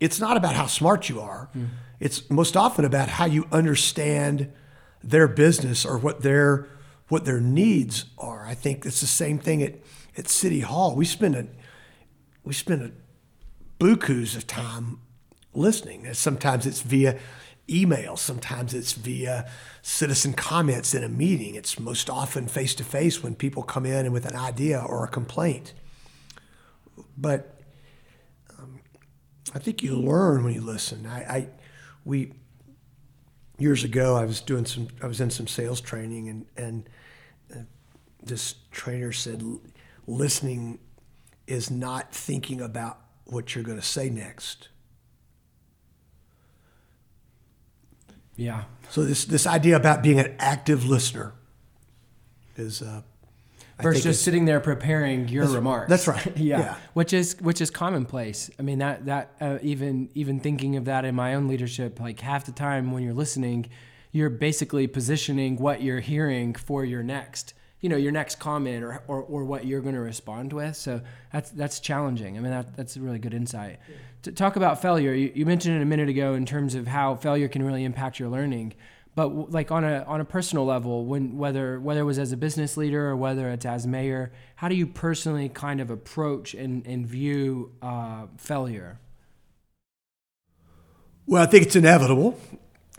It's 0.00 0.20
not 0.20 0.36
about 0.36 0.54
how 0.54 0.66
smart 0.66 1.08
you 1.08 1.20
are. 1.20 1.48
Mm. 1.56 1.68
It's 2.00 2.28
most 2.30 2.56
often 2.56 2.84
about 2.84 3.08
how 3.08 3.24
you 3.24 3.46
understand 3.50 4.52
their 5.02 5.28
business 5.28 5.84
or 5.84 5.98
what 5.98 6.22
their 6.22 6.68
what 7.08 7.24
their 7.24 7.40
needs 7.40 8.06
are. 8.18 8.44
I 8.44 8.54
think 8.54 8.84
it's 8.84 9.00
the 9.00 9.06
same 9.06 9.38
thing 9.38 9.62
at 9.62 9.74
at 10.16 10.28
City 10.28 10.60
Hall. 10.60 10.96
We 10.96 11.04
spend 11.04 11.36
a 11.36 11.46
we 12.44 12.52
spend 12.52 12.82
a 12.82 12.92
bukus 13.82 14.36
of 14.36 14.46
time 14.46 15.00
listening. 15.54 16.12
Sometimes 16.14 16.66
it's 16.66 16.82
via 16.82 17.18
email, 17.68 18.16
sometimes 18.16 18.74
it's 18.74 18.92
via 18.92 19.48
citizen 19.82 20.32
comments 20.32 20.94
in 20.94 21.02
a 21.02 21.08
meeting. 21.08 21.54
It's 21.54 21.78
most 21.78 22.08
often 22.08 22.46
face 22.48 22.74
to 22.76 22.84
face 22.84 23.22
when 23.22 23.34
people 23.34 23.62
come 23.62 23.86
in 23.86 24.12
with 24.12 24.26
an 24.26 24.36
idea 24.36 24.80
or 24.80 25.04
a 25.04 25.08
complaint. 25.08 25.74
But 27.16 27.60
um, 28.58 28.80
I 29.54 29.58
think 29.58 29.82
you 29.82 29.96
learn 29.96 30.44
when 30.44 30.54
you 30.54 30.60
listen. 30.60 31.06
I, 31.06 31.20
I, 31.20 31.48
we 32.04 32.32
years 33.58 33.84
ago 33.84 34.16
I 34.16 34.24
was 34.24 34.40
doing 34.40 34.66
some 34.66 34.88
I 35.02 35.06
was 35.06 35.20
in 35.20 35.30
some 35.30 35.46
sales 35.46 35.80
training 35.80 36.28
and 36.28 36.46
and 36.56 36.88
uh, 37.54 37.60
this 38.22 38.56
trainer 38.70 39.12
said 39.12 39.42
listening 40.06 40.78
is 41.46 41.70
not 41.70 42.12
thinking 42.12 42.60
about 42.60 42.98
what 43.24 43.54
you're 43.54 43.64
going 43.64 43.78
to 43.78 43.84
say 43.84 44.10
next. 44.10 44.68
Yeah. 48.36 48.64
So 48.90 49.04
this 49.04 49.24
this 49.24 49.46
idea 49.46 49.76
about 49.76 50.02
being 50.02 50.18
an 50.20 50.34
active 50.38 50.84
listener 50.84 51.32
is 52.56 52.82
uh, 52.82 53.02
versus 53.80 54.02
just 54.02 54.22
sitting 54.22 54.44
there 54.44 54.60
preparing 54.60 55.28
your 55.28 55.44
that's, 55.44 55.54
remarks. 55.54 55.88
That's 55.88 56.08
right. 56.08 56.36
yeah. 56.36 56.58
yeah. 56.58 56.76
which 56.94 57.12
is 57.12 57.36
which 57.40 57.60
is 57.60 57.70
commonplace. 57.70 58.50
I 58.58 58.62
mean 58.62 58.78
that 58.78 59.06
that 59.06 59.32
uh, 59.40 59.58
even 59.62 60.10
even 60.14 60.40
thinking 60.40 60.76
of 60.76 60.84
that 60.84 61.04
in 61.04 61.14
my 61.14 61.34
own 61.34 61.48
leadership, 61.48 61.98
like 62.00 62.20
half 62.20 62.46
the 62.46 62.52
time 62.52 62.92
when 62.92 63.02
you're 63.02 63.14
listening, 63.14 63.68
you're 64.12 64.30
basically 64.30 64.86
positioning 64.86 65.56
what 65.56 65.82
you're 65.82 66.00
hearing 66.00 66.54
for 66.54 66.84
your 66.84 67.02
next 67.02 67.54
you 67.80 67.88
know 67.88 67.96
your 67.96 68.12
next 68.12 68.36
comment 68.38 68.82
or, 68.82 69.02
or, 69.06 69.22
or 69.22 69.44
what 69.44 69.66
you're 69.66 69.80
going 69.80 69.94
to 69.94 70.00
respond 70.00 70.52
with. 70.52 70.76
So 70.76 71.00
that's 71.32 71.50
that's 71.50 71.80
challenging. 71.80 72.36
I 72.36 72.40
mean 72.40 72.50
that, 72.50 72.76
that's 72.76 72.96
a 72.96 73.00
really 73.00 73.18
good 73.18 73.34
insight. 73.34 73.78
Yeah. 73.88 73.94
to 74.22 74.32
talk 74.32 74.56
about 74.56 74.80
failure. 74.80 75.12
You, 75.12 75.32
you 75.34 75.46
mentioned 75.46 75.76
it 75.76 75.82
a 75.82 75.86
minute 75.86 76.08
ago 76.08 76.34
in 76.34 76.46
terms 76.46 76.74
of 76.74 76.86
how 76.86 77.16
failure 77.16 77.48
can 77.48 77.62
really 77.62 77.84
impact 77.84 78.18
your 78.18 78.28
learning. 78.28 78.74
But 79.14 79.50
like 79.50 79.70
on 79.70 79.82
a 79.82 80.04
on 80.06 80.20
a 80.20 80.24
personal 80.26 80.66
level 80.66 81.06
when 81.06 81.38
whether 81.38 81.80
whether 81.80 82.00
it 82.00 82.04
was 82.04 82.18
as 82.18 82.32
a 82.32 82.36
business 82.36 82.76
leader 82.76 83.08
or 83.08 83.16
whether 83.16 83.48
it's 83.48 83.64
as 83.64 83.86
mayor 83.86 84.30
how 84.56 84.68
do 84.68 84.74
you 84.74 84.86
personally 84.86 85.48
kind 85.48 85.80
of 85.80 85.90
approach 85.90 86.52
and, 86.54 86.86
and 86.86 87.06
view 87.06 87.72
uh, 87.80 88.26
failure? 88.36 89.00
Well 91.26 91.42
i 91.42 91.46
think 91.46 91.64
it's 91.66 91.76
inevitable. 91.76 92.38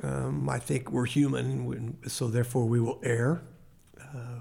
Um, 0.01 0.49
i 0.49 0.57
think 0.59 0.91
we're 0.91 1.05
human 1.05 1.97
so 2.07 2.27
therefore 2.29 2.65
we 2.65 2.79
will 2.79 2.99
err. 3.03 3.43
Uh, 3.99 4.39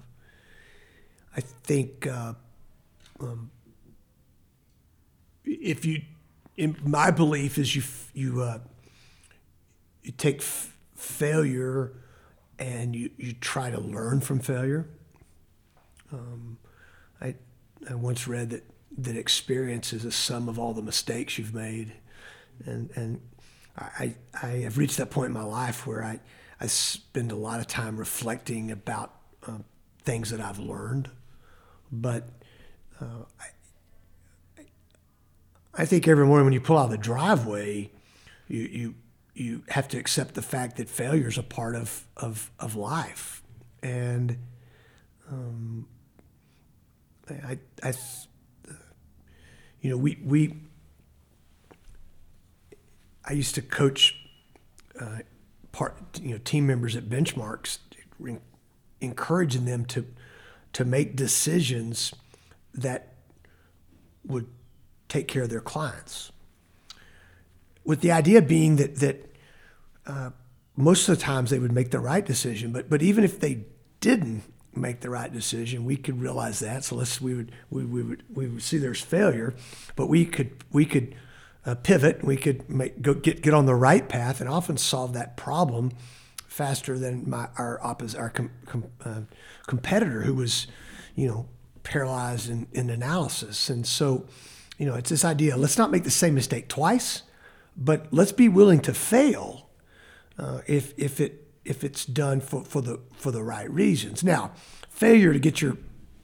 i 1.36 1.40
think 1.40 2.06
uh, 2.06 2.32
um, 3.20 3.50
if 5.44 5.84
you 5.84 6.02
in 6.56 6.76
my 6.82 7.10
belief 7.10 7.58
is 7.58 7.76
you 7.76 7.82
you 8.14 8.42
uh, 8.42 8.58
you 10.02 10.12
take 10.12 10.38
f- 10.38 10.76
failure 10.94 11.92
and 12.58 12.94
you, 12.94 13.10
you 13.16 13.32
try 13.32 13.70
to 13.70 13.80
learn 13.80 14.20
from 14.20 14.38
failure. 14.38 14.88
Um, 16.12 16.58
I, 17.20 17.34
I 17.90 17.94
once 17.94 18.26
read 18.28 18.50
that, 18.50 18.64
that 18.98 19.16
experience 19.16 19.92
is 19.92 20.04
a 20.04 20.12
sum 20.12 20.48
of 20.48 20.58
all 20.58 20.72
the 20.72 20.82
mistakes 20.82 21.38
you've 21.38 21.54
made. 21.54 21.92
And, 22.64 22.90
and 22.94 23.20
I, 23.76 24.14
I 24.40 24.46
have 24.46 24.78
reached 24.78 24.96
that 24.98 25.10
point 25.10 25.26
in 25.26 25.34
my 25.34 25.42
life 25.42 25.86
where 25.86 26.02
I, 26.02 26.20
I 26.60 26.68
spend 26.68 27.32
a 27.32 27.36
lot 27.36 27.60
of 27.60 27.66
time 27.66 27.96
reflecting 27.96 28.70
about 28.70 29.12
uh, 29.46 29.58
things 30.04 30.30
that 30.30 30.40
I've 30.40 30.58
learned. 30.58 31.10
But 31.90 32.28
uh, 33.00 33.24
I, 34.58 34.62
I 35.74 35.84
think 35.84 36.08
every 36.08 36.26
morning 36.26 36.44
when 36.44 36.52
you 36.52 36.60
pull 36.60 36.78
out 36.78 36.86
of 36.86 36.90
the 36.90 36.98
driveway, 36.98 37.90
you, 38.48 38.60
you 38.62 38.94
you 39.36 39.62
have 39.68 39.86
to 39.86 39.98
accept 39.98 40.34
the 40.34 40.40
fact 40.40 40.78
that 40.78 40.88
failure 40.88 41.28
is 41.28 41.36
a 41.36 41.42
part 41.42 41.76
of, 41.76 42.06
of, 42.16 42.50
of 42.58 42.74
life. 42.74 43.42
And 43.82 44.38
um, 45.30 45.86
I, 47.28 47.58
I, 47.82 47.92
you 49.82 49.90
know, 49.90 49.98
we, 49.98 50.18
we, 50.24 50.54
I 53.26 53.34
used 53.34 53.54
to 53.56 53.62
coach 53.62 54.16
uh, 54.98 55.18
part, 55.70 55.94
you 56.22 56.30
know, 56.30 56.38
team 56.38 56.66
members 56.66 56.96
at 56.96 57.04
benchmarks, 57.04 57.78
encouraging 59.02 59.66
them 59.66 59.84
to, 59.84 60.06
to 60.76 60.84
make 60.84 61.16
decisions 61.16 62.12
that 62.74 63.14
would 64.26 64.46
take 65.08 65.26
care 65.26 65.44
of 65.44 65.48
their 65.48 65.62
clients 65.62 66.30
with 67.82 68.02
the 68.02 68.12
idea 68.12 68.42
being 68.42 68.76
that 68.76 68.96
that 68.96 69.34
uh, 70.06 70.30
most 70.76 71.08
of 71.08 71.16
the 71.16 71.22
times 71.22 71.48
they 71.48 71.58
would 71.58 71.72
make 71.72 71.92
the 71.92 71.98
right 71.98 72.26
decision, 72.26 72.72
but 72.72 72.90
but 72.90 73.00
even 73.00 73.24
if 73.24 73.40
they 73.40 73.64
didn't 74.00 74.42
make 74.74 75.00
the 75.00 75.08
right 75.08 75.32
decision, 75.32 75.86
we 75.86 75.96
could 75.96 76.20
realize 76.20 76.58
that. 76.58 76.84
So 76.84 76.96
let's 76.96 77.22
we 77.22 77.32
would 77.32 77.52
we, 77.70 77.86
we 77.86 78.02
would 78.02 78.22
we 78.34 78.46
would 78.46 78.62
see 78.62 78.76
there's 78.76 79.00
failure, 79.00 79.54
but 79.94 80.08
we 80.08 80.26
could 80.26 80.62
we 80.70 80.84
could 80.84 81.14
uh, 81.64 81.76
pivot. 81.76 82.22
We 82.22 82.36
could 82.36 82.68
make 82.68 83.00
go 83.00 83.14
get 83.14 83.40
get 83.40 83.54
on 83.54 83.64
the 83.64 83.74
right 83.74 84.06
path 84.06 84.42
and 84.42 84.50
often 84.50 84.76
solve 84.76 85.14
that 85.14 85.38
problem 85.38 85.92
faster 86.46 86.98
than 86.98 87.28
my 87.28 87.48
our 87.58 87.80
opposite 87.82 88.18
our 88.18 88.30
com, 88.30 88.50
com, 88.66 88.84
uh, 89.04 89.20
competitor 89.66 90.22
who 90.22 90.34
was 90.34 90.66
you 91.14 91.26
know 91.26 91.48
paralyzed 91.82 92.50
in, 92.50 92.66
in 92.72 92.90
analysis. 92.90 93.70
And 93.70 93.86
so 93.86 94.26
you 94.78 94.86
know 94.86 94.94
it's 94.94 95.10
this 95.10 95.24
idea. 95.24 95.56
Let's 95.56 95.78
not 95.78 95.90
make 95.90 96.04
the 96.04 96.10
same 96.10 96.34
mistake 96.34 96.68
twice 96.68 97.22
but 97.76 98.06
let's 98.10 98.32
be 98.32 98.48
willing 98.48 98.80
to 98.80 98.94
fail 98.94 99.68
uh, 100.38 100.60
if 100.66 100.94
if 100.96 101.20
it 101.20 101.46
if 101.64 101.84
it's 101.84 102.04
done 102.06 102.40
for, 102.40 102.64
for 102.64 102.80
the 102.80 103.00
for 103.16 103.30
the 103.30 103.42
right 103.42 103.70
reasons. 103.70 104.24
Now, 104.24 104.52
failure 104.88 105.32
to 105.32 105.38
get 105.38 105.60
your 105.60 105.76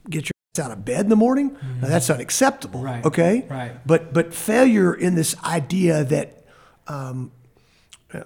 get 0.09 0.25
your 0.25 0.33
out 0.63 0.71
of 0.71 0.85
bed 0.85 0.99
in 0.99 1.09
the 1.09 1.15
morning 1.15 1.49
mm-hmm. 1.49 1.81
now 1.81 1.87
that's 1.87 2.11
unacceptable. 2.11 2.79
Right. 2.79 3.03
Okay. 3.05 3.45
Right. 3.49 3.71
But 3.85 4.13
but 4.13 4.33
failure 4.33 4.93
in 4.93 5.15
this 5.15 5.35
idea 5.43 6.03
that 6.03 6.45
um, 6.87 7.31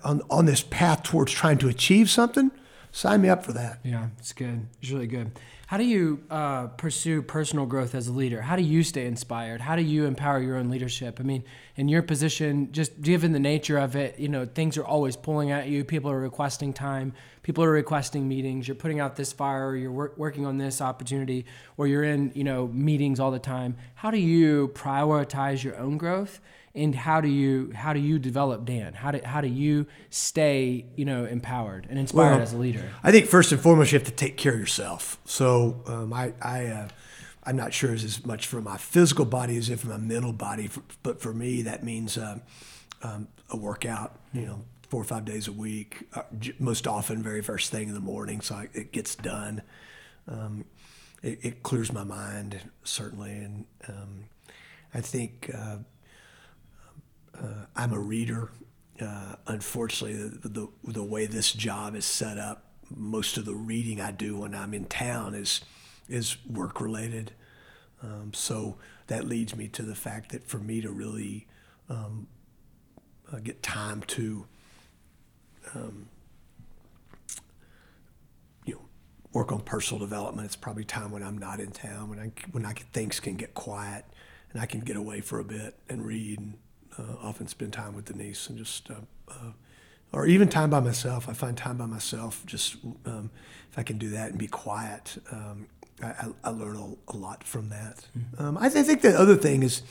on 0.04 0.22
on 0.30 0.46
this 0.46 0.62
path 0.62 1.04
towards 1.04 1.32
trying 1.32 1.58
to 1.60 1.68
achieve 1.68 2.10
something, 2.10 2.52
sign 2.92 3.22
me 3.22 3.30
up 3.30 3.46
for 3.46 3.54
that. 3.54 3.80
Yeah, 3.84 4.08
it's 4.18 4.34
good. 4.34 4.68
It's 4.82 4.92
really 4.92 5.08
good. 5.08 5.32
How 5.68 5.76
do 5.76 5.84
you 5.84 6.24
uh, 6.30 6.68
pursue 6.68 7.22
personal 7.22 7.66
growth 7.66 7.94
as 7.94 8.08
a 8.08 8.14
leader? 8.14 8.42
How 8.42 8.56
do 8.56 8.62
you 8.62 8.84
stay 8.84 9.06
inspired? 9.06 9.60
How 9.60 9.76
do 9.76 9.82
you 9.82 10.06
empower 10.06 10.40
your 10.40 10.56
own 10.56 10.70
leadership? 10.70 11.20
I 11.20 11.24
mean, 11.24 11.44
in 11.76 11.90
your 11.90 12.02
position, 12.02 12.72
just 12.72 13.02
given 13.02 13.34
the 13.34 13.40
nature 13.40 13.78
of 13.78 13.98
it, 13.98 14.18
you 14.18 14.30
know, 14.30 14.46
things 14.46 14.78
are 14.78 14.86
always 14.86 15.18
pulling 15.18 15.52
at 15.52 15.68
you. 15.68 15.84
People 15.84 16.10
are 16.10 16.22
requesting 16.22 16.72
time. 16.72 17.12
People 17.44 17.66
are 17.66 17.72
requesting 17.72 18.30
meetings. 18.30 18.66
You're 18.66 18.76
putting 18.76 19.02
out 19.02 19.18
this 19.18 19.34
fire. 19.34 19.76
You're 19.76 19.92
work, 19.92 20.18
working 20.18 20.46
on 20.46 20.58
this 20.58 20.80
opportunity, 20.80 21.46
or 21.76 21.86
you're 21.86 22.06
in, 22.06 22.32
you 22.34 22.46
know, 22.46 22.68
meetings 22.70 23.20
all 23.20 23.32
the 23.32 23.38
time. 23.38 23.76
How 23.96 24.10
do 24.10 24.20
you 24.20 24.70
prioritize 24.74 25.66
your 25.66 25.78
own 25.78 25.98
growth? 25.98 26.40
And 26.78 26.94
how 26.94 27.20
do 27.20 27.28
you 27.28 27.72
how 27.76 27.92
do 27.92 28.00
you 28.00 28.20
develop 28.20 28.64
Dan? 28.64 28.94
How 28.94 29.12
do 29.12 29.20
how 29.24 29.42
do 29.42 29.48
you 29.48 29.88
stay 30.10 30.86
you 30.96 31.06
know 31.06 31.26
empowered 31.26 31.88
and 31.90 31.98
inspired 31.98 32.32
well, 32.32 32.42
as 32.42 32.54
a 32.54 32.58
leader? 32.58 32.90
I 33.04 33.12
think 33.12 33.26
first 33.26 33.52
and 33.52 33.60
foremost 33.60 33.92
you 33.92 34.00
have 34.00 34.08
to 34.08 34.14
take 34.14 34.38
care 34.38 34.54
of 34.54 34.60
yourself. 34.60 35.18
So 35.26 35.82
um, 35.88 36.14
I 36.14 36.34
I 36.42 36.68
uh, 36.68 36.88
I'm 37.44 37.56
not 37.56 37.74
sure 37.74 37.94
it's 37.94 38.04
as 38.04 38.26
much 38.26 38.46
for 38.46 38.62
my 38.62 38.78
physical 38.78 39.26
body 39.26 39.58
as 39.58 39.70
if 39.70 39.84
my 39.84 39.98
mental 39.98 40.34
body, 40.34 40.70
but 41.02 41.20
for 41.20 41.34
me 41.34 41.64
that 41.64 41.84
means 41.84 42.18
uh, 42.18 42.40
um, 43.02 43.28
a 43.50 43.58
workout. 43.58 44.20
You 44.32 44.46
know, 44.46 44.66
four 44.90 45.02
or 45.02 45.06
five 45.06 45.26
days 45.26 45.48
a 45.48 45.52
week, 45.54 46.08
uh, 46.14 46.24
most 46.60 46.88
often 46.88 47.24
very 47.24 47.42
first 47.42 47.72
thing 47.72 47.88
in 47.88 47.94
the 47.96 48.00
morning, 48.00 48.42
so 48.42 48.56
I, 48.56 48.70
it 48.74 48.92
gets 48.92 49.16
done. 49.16 49.64
Um, 50.28 50.66
it, 51.24 51.40
it, 51.42 51.64
clears 51.64 51.92
my 51.92 52.04
mind 52.04 52.60
certainly, 52.84 53.32
and 53.32 53.66
um, 53.88 54.26
I 54.94 55.02
think 55.02 55.50
uh, 55.54 55.78
uh, 57.42 57.66
I'm 57.76 57.94
a 57.94 58.00
reader. 58.00 58.50
Uh, 59.00 59.36
unfortunately, 59.46 60.18
the, 60.18 60.50
the, 60.50 60.68
the 60.84 61.04
way 61.04 61.26
this 61.26 61.52
job 61.52 61.96
is 61.96 62.06
set 62.06 62.38
up, 62.38 62.64
most 62.90 63.38
of 63.38 63.46
the 63.46 63.54
reading 63.54 64.02
I 64.02 64.12
do 64.12 64.38
when 64.38 64.56
I'm 64.56 64.74
in 64.74 64.86
town 64.86 65.34
is 65.36 65.62
is 66.10 66.38
work 66.48 66.80
related. 66.80 67.34
Um, 68.02 68.32
so 68.34 68.78
that 69.08 69.26
leads 69.26 69.56
me 69.56 69.68
to 69.70 69.84
the 69.84 69.96
fact 69.96 70.32
that 70.32 70.48
for 70.48 70.58
me 70.58 70.82
to 70.82 70.90
really 70.90 71.48
um, 71.90 72.28
uh, 73.32 73.40
get 73.40 73.62
time 73.62 74.02
to 74.08 74.46
um, 75.76 76.08
you 78.66 78.76
know 78.76 78.82
work 79.34 79.52
on 79.52 79.62
personal 79.62 80.00
development, 80.00 80.46
it's 80.46 80.56
probably 80.56 80.86
time 80.86 81.12
when 81.12 81.24
I'm 81.24 81.38
not 81.38 81.60
in 81.60 81.72
town 81.72 82.10
when 82.10 82.20
I 82.20 82.32
when 82.52 82.66
I 82.66 82.74
things 82.94 83.20
can 83.20 83.36
get 83.36 83.54
quiet 83.54 84.06
and 84.54 84.62
I 84.62 84.66
can 84.66 84.80
get 84.80 84.96
away 84.96 85.22
for 85.22 85.40
a 85.40 85.44
bit 85.44 85.76
and 85.90 86.06
read 86.06 86.40
and 86.40 86.54
uh, 86.98 87.16
often 87.22 87.48
spend 87.48 87.74
time 87.74 87.96
with 87.96 88.06
Denise 88.06 88.50
and 88.50 88.58
just, 88.58 88.90
uh, 88.90 88.96
uh, 89.30 89.52
or 90.12 90.26
even 90.26 90.48
time 90.48 90.70
by 90.70 90.80
myself. 90.80 91.30
I 91.30 91.34
find 91.34 91.56
time 91.58 91.78
by 91.78 91.86
myself, 91.86 92.44
just 92.46 92.78
um, 93.06 93.30
if 93.72 93.78
I 93.78 93.84
can 93.84 93.98
do 93.98 94.10
that 94.10 94.30
and 94.30 94.38
be 94.38 94.48
quiet, 94.48 95.22
um, 95.32 95.68
I, 96.02 96.28
I, 96.44 96.50
learn 96.50 96.76
a, 96.76 97.12
a, 97.12 97.18
lot 97.18 97.44
from 97.44 97.70
that. 97.70 98.08
Mm-hmm. 98.18 98.44
Um, 98.44 98.58
I, 98.58 98.70
th- 98.70 98.84
I, 98.84 98.88
think 98.88 99.02
the 99.02 99.20
other 99.20 99.36
thing 99.36 99.64
is 99.64 99.82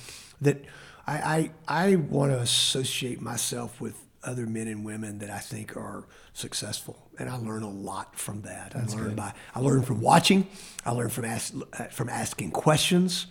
that 0.40 0.64
I, 1.06 1.50
I, 1.68 1.86
I 1.88 1.96
want 1.96 2.32
to 2.32 2.38
associate 2.38 3.20
myself 3.20 3.80
with 3.80 3.96
other 4.22 4.46
men 4.46 4.68
and 4.68 4.84
women 4.84 5.18
that 5.18 5.30
I 5.30 5.38
think 5.38 5.76
are 5.76 6.04
successful, 6.32 7.10
and 7.18 7.28
I 7.28 7.36
learn 7.36 7.62
a 7.62 7.70
lot 7.70 8.16
from 8.16 8.42
that. 8.42 8.72
That's 8.72 8.94
I 8.94 8.98
learn 8.98 9.08
good. 9.08 9.16
by 9.16 9.32
I 9.54 9.60
learn 9.60 9.82
from 9.82 10.00
watching. 10.00 10.46
I 10.84 10.90
learn 10.90 11.08
from 11.08 11.24
ask, 11.24 11.54
from 11.90 12.08
asking 12.08 12.50
questions. 12.50 13.26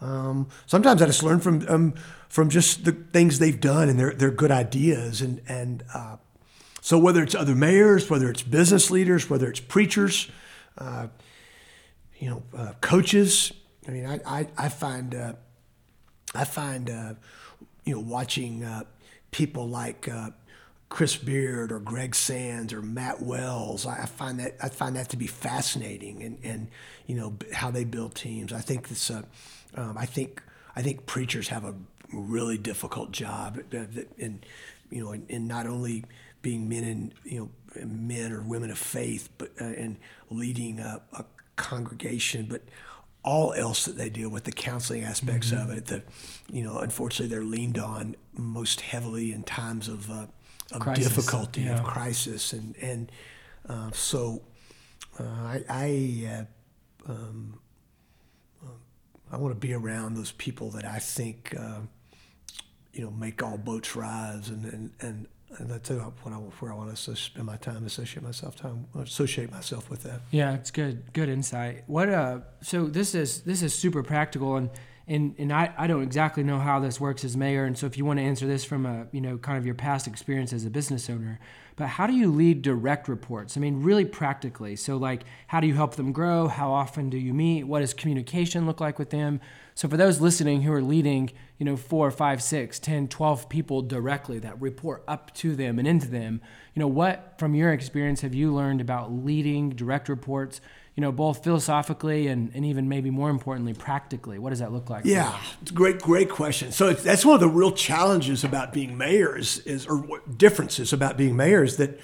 Um, 0.00 0.48
sometimes 0.66 1.02
I 1.02 1.06
just 1.06 1.22
learn 1.22 1.40
from 1.40 1.66
um, 1.68 1.94
from 2.28 2.50
just 2.50 2.84
the 2.84 2.92
things 2.92 3.38
they've 3.38 3.60
done 3.60 3.88
and 3.88 3.98
their 3.98 4.12
their 4.12 4.30
good 4.30 4.50
ideas 4.50 5.20
and 5.20 5.40
and 5.48 5.82
uh, 5.92 6.16
so 6.80 6.98
whether 6.98 7.22
it's 7.22 7.34
other 7.34 7.54
mayors, 7.54 8.08
whether 8.08 8.30
it's 8.30 8.42
business 8.42 8.90
leaders, 8.90 9.28
whether 9.28 9.48
it's 9.50 9.60
preachers, 9.60 10.30
uh, 10.78 11.08
you 12.18 12.30
know, 12.30 12.42
uh, 12.56 12.72
coaches. 12.80 13.52
I 13.86 13.90
mean, 13.90 14.06
I 14.06 14.20
I, 14.24 14.46
I 14.56 14.68
find 14.68 15.14
uh, 15.14 15.32
I 16.34 16.44
find 16.44 16.88
uh, 16.88 17.14
you 17.84 17.94
know 17.94 18.00
watching 18.00 18.64
uh, 18.64 18.84
people 19.32 19.68
like 19.68 20.08
Chris 20.88 21.16
Beard 21.16 21.72
or 21.72 21.80
Greg 21.80 22.14
Sands 22.14 22.72
or 22.72 22.80
Matt 22.80 23.20
Wells. 23.20 23.86
I, 23.86 24.06
find 24.06 24.40
that 24.40 24.56
I 24.62 24.68
find 24.68 24.96
that 24.96 25.10
to 25.10 25.16
be 25.16 25.26
fascinating, 25.26 26.22
and, 26.22 26.38
and 26.42 26.68
you 27.06 27.14
know 27.14 27.36
how 27.52 27.70
they 27.70 27.84
build 27.84 28.14
teams. 28.14 28.52
I 28.52 28.60
think 28.60 28.88
this. 28.88 29.10
Uh, 29.10 29.22
um, 29.74 29.96
I 29.98 30.06
think 30.06 30.42
I 30.76 30.82
think 30.82 31.06
preachers 31.06 31.48
have 31.48 31.64
a 31.64 31.74
really 32.12 32.58
difficult 32.58 33.12
job, 33.12 33.60
in 34.18 34.40
you 34.90 35.04
know, 35.04 35.12
in, 35.12 35.26
in 35.28 35.46
not 35.46 35.66
only 35.66 36.04
being 36.42 36.68
men 36.68 36.84
and 36.84 37.14
you 37.24 37.40
know 37.40 37.84
men 37.84 38.32
or 38.32 38.42
women 38.42 38.70
of 38.70 38.78
faith, 38.78 39.28
but 39.38 39.50
uh, 39.60 39.64
and 39.64 39.96
leading 40.30 40.80
a, 40.80 41.00
a, 41.12 41.24
congregation, 41.56 42.46
but 42.48 42.62
all 43.24 43.52
else 43.54 43.84
that 43.84 43.96
they 43.96 44.08
deal 44.08 44.28
with 44.28 44.44
the 44.44 44.52
counseling 44.52 45.02
aspects 45.02 45.50
mm-hmm. 45.50 45.70
of 45.70 45.76
it. 45.76 45.86
The 45.86 46.02
you 46.50 46.62
know, 46.62 46.78
unfortunately, 46.78 47.34
they're 47.34 47.44
leaned 47.44 47.78
on 47.78 48.16
most 48.32 48.80
heavily 48.80 49.32
in 49.32 49.42
times 49.42 49.88
of 49.88 50.10
uh, 50.10 50.26
of 50.72 50.80
crisis. 50.80 51.08
difficulty, 51.08 51.62
yeah. 51.62 51.78
of 51.78 51.84
crisis, 51.84 52.52
and 52.52 52.76
and 52.80 53.12
uh, 53.68 53.90
so 53.92 54.42
uh, 55.18 55.24
I 55.24 55.64
I, 55.68 56.46
uh, 57.08 57.12
um, 57.12 57.60
I 59.30 59.36
want 59.36 59.54
to 59.54 59.58
be 59.58 59.72
around 59.72 60.16
those 60.16 60.32
people 60.32 60.70
that 60.70 60.84
I 60.84 60.98
think 60.98 61.54
uh, 61.58 61.80
you 62.92 63.04
know 63.04 63.10
make 63.10 63.42
all 63.42 63.58
boats 63.58 63.94
rise, 63.94 64.48
and 64.48 64.64
and 64.64 64.90
and, 65.00 65.26
and 65.58 65.70
that's 65.70 65.90
what 65.90 66.32
I, 66.32 66.36
where 66.36 66.72
I 66.72 66.76
want 66.76 66.96
to 66.96 67.16
spend 67.16 67.46
my 67.46 67.56
time, 67.56 67.84
associate 67.84 68.22
myself 68.22 68.56
time, 68.56 68.86
associate 68.94 69.50
myself 69.50 69.90
with 69.90 70.02
that. 70.02 70.20
Yeah, 70.30 70.54
it's 70.54 70.70
good, 70.70 71.12
good 71.12 71.28
insight. 71.28 71.84
What 71.86 72.08
uh, 72.08 72.40
so 72.62 72.86
this 72.86 73.14
is 73.14 73.42
this 73.42 73.62
is 73.62 73.74
super 73.74 74.02
practical 74.02 74.56
and 74.56 74.70
and 75.08 75.34
and 75.38 75.52
I, 75.52 75.72
I 75.76 75.86
don't 75.86 76.02
exactly 76.02 76.42
know 76.42 76.58
how 76.58 76.78
this 76.78 77.00
works 77.00 77.24
as 77.24 77.36
mayor. 77.36 77.64
And 77.64 77.76
so 77.76 77.86
if 77.86 77.98
you 77.98 78.04
want 78.04 78.18
to 78.18 78.24
answer 78.24 78.46
this 78.46 78.64
from 78.64 78.86
a 78.86 79.06
you 79.10 79.20
know 79.20 79.38
kind 79.38 79.58
of 79.58 79.66
your 79.66 79.74
past 79.74 80.06
experience 80.06 80.52
as 80.52 80.64
a 80.64 80.70
business 80.70 81.08
owner 81.10 81.40
but 81.78 81.86
how 81.86 82.08
do 82.08 82.12
you 82.12 82.28
lead 82.32 82.62
direct 82.62 83.08
reports? 83.08 83.56
I 83.56 83.60
mean 83.60 83.82
really 83.82 84.04
practically. 84.04 84.74
So 84.74 84.96
like 84.96 85.22
how 85.46 85.60
do 85.60 85.68
you 85.68 85.74
help 85.74 85.94
them 85.94 86.10
grow? 86.10 86.48
How 86.48 86.72
often 86.72 87.08
do 87.08 87.16
you 87.16 87.32
meet? 87.32 87.64
What 87.64 87.80
does 87.80 87.94
communication 87.94 88.66
look 88.66 88.80
like 88.80 88.98
with 88.98 89.10
them? 89.10 89.40
So 89.76 89.88
for 89.88 89.96
those 89.96 90.20
listening 90.20 90.62
who 90.62 90.72
are 90.72 90.82
leading 90.82 91.30
you 91.56 91.64
know 91.64 91.76
four 91.76 92.10
five 92.10 92.42
six 92.42 92.80
ten 92.80 93.06
twelve 93.06 93.48
people 93.48 93.80
directly 93.82 94.40
that 94.40 94.60
report 94.60 95.04
up 95.06 95.32
to 95.34 95.54
them 95.54 95.78
and 95.78 95.86
into 95.86 96.08
them 96.08 96.40
you 96.74 96.80
know 96.80 96.88
what 96.88 97.34
from 97.38 97.54
your 97.54 97.72
experience 97.72 98.20
have 98.20 98.34
you 98.34 98.54
learned 98.54 98.80
about 98.80 99.12
leading 99.12 99.70
direct 99.70 100.08
reports 100.08 100.60
you 100.98 101.00
know, 101.00 101.12
both 101.12 101.44
philosophically 101.44 102.26
and, 102.26 102.50
and 102.54 102.64
even 102.64 102.88
maybe 102.88 103.08
more 103.08 103.30
importantly, 103.30 103.72
practically? 103.72 104.36
What 104.36 104.50
does 104.50 104.58
that 104.58 104.72
look 104.72 104.90
like? 104.90 105.04
Yeah, 105.04 105.38
it's 105.62 105.70
a 105.70 105.74
great, 105.74 106.02
great 106.02 106.28
question. 106.28 106.72
So 106.72 106.92
that's 106.92 107.24
one 107.24 107.34
of 107.34 107.40
the 107.40 107.48
real 107.48 107.70
challenges 107.70 108.42
about 108.42 108.72
being 108.72 108.98
mayors 108.98 109.58
is, 109.58 109.86
or 109.86 110.20
differences 110.36 110.92
about 110.92 111.16
being 111.16 111.36
mayors 111.36 111.76
that 111.76 112.00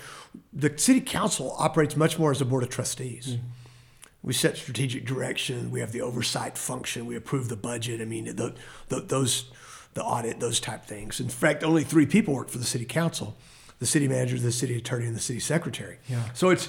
the 0.52 0.72
city 0.78 1.00
council 1.00 1.56
operates 1.58 1.96
much 1.96 2.20
more 2.20 2.30
as 2.30 2.40
a 2.40 2.44
board 2.44 2.62
of 2.62 2.68
trustees. 2.68 3.30
Mm-hmm. 3.30 3.46
We 4.22 4.32
set 4.32 4.56
strategic 4.56 5.04
direction. 5.04 5.72
We 5.72 5.80
have 5.80 5.90
the 5.90 6.00
oversight 6.00 6.56
function. 6.56 7.04
We 7.04 7.16
approve 7.16 7.48
the 7.48 7.56
budget. 7.56 8.00
I 8.00 8.04
mean, 8.04 8.26
the, 8.36 8.54
the, 8.90 9.00
those, 9.00 9.50
the 9.94 10.04
audit, 10.04 10.38
those 10.38 10.60
type 10.60 10.84
things. 10.84 11.18
In 11.18 11.28
fact, 11.28 11.64
only 11.64 11.82
three 11.82 12.06
people 12.06 12.32
work 12.32 12.48
for 12.48 12.58
the 12.58 12.64
city 12.64 12.84
council: 12.84 13.36
the 13.80 13.86
city 13.86 14.06
manager, 14.06 14.38
the 14.38 14.52
city 14.52 14.76
attorney, 14.76 15.06
and 15.06 15.16
the 15.16 15.20
city 15.20 15.40
secretary. 15.40 15.98
Yeah. 16.08 16.22
So 16.32 16.50
it's 16.50 16.68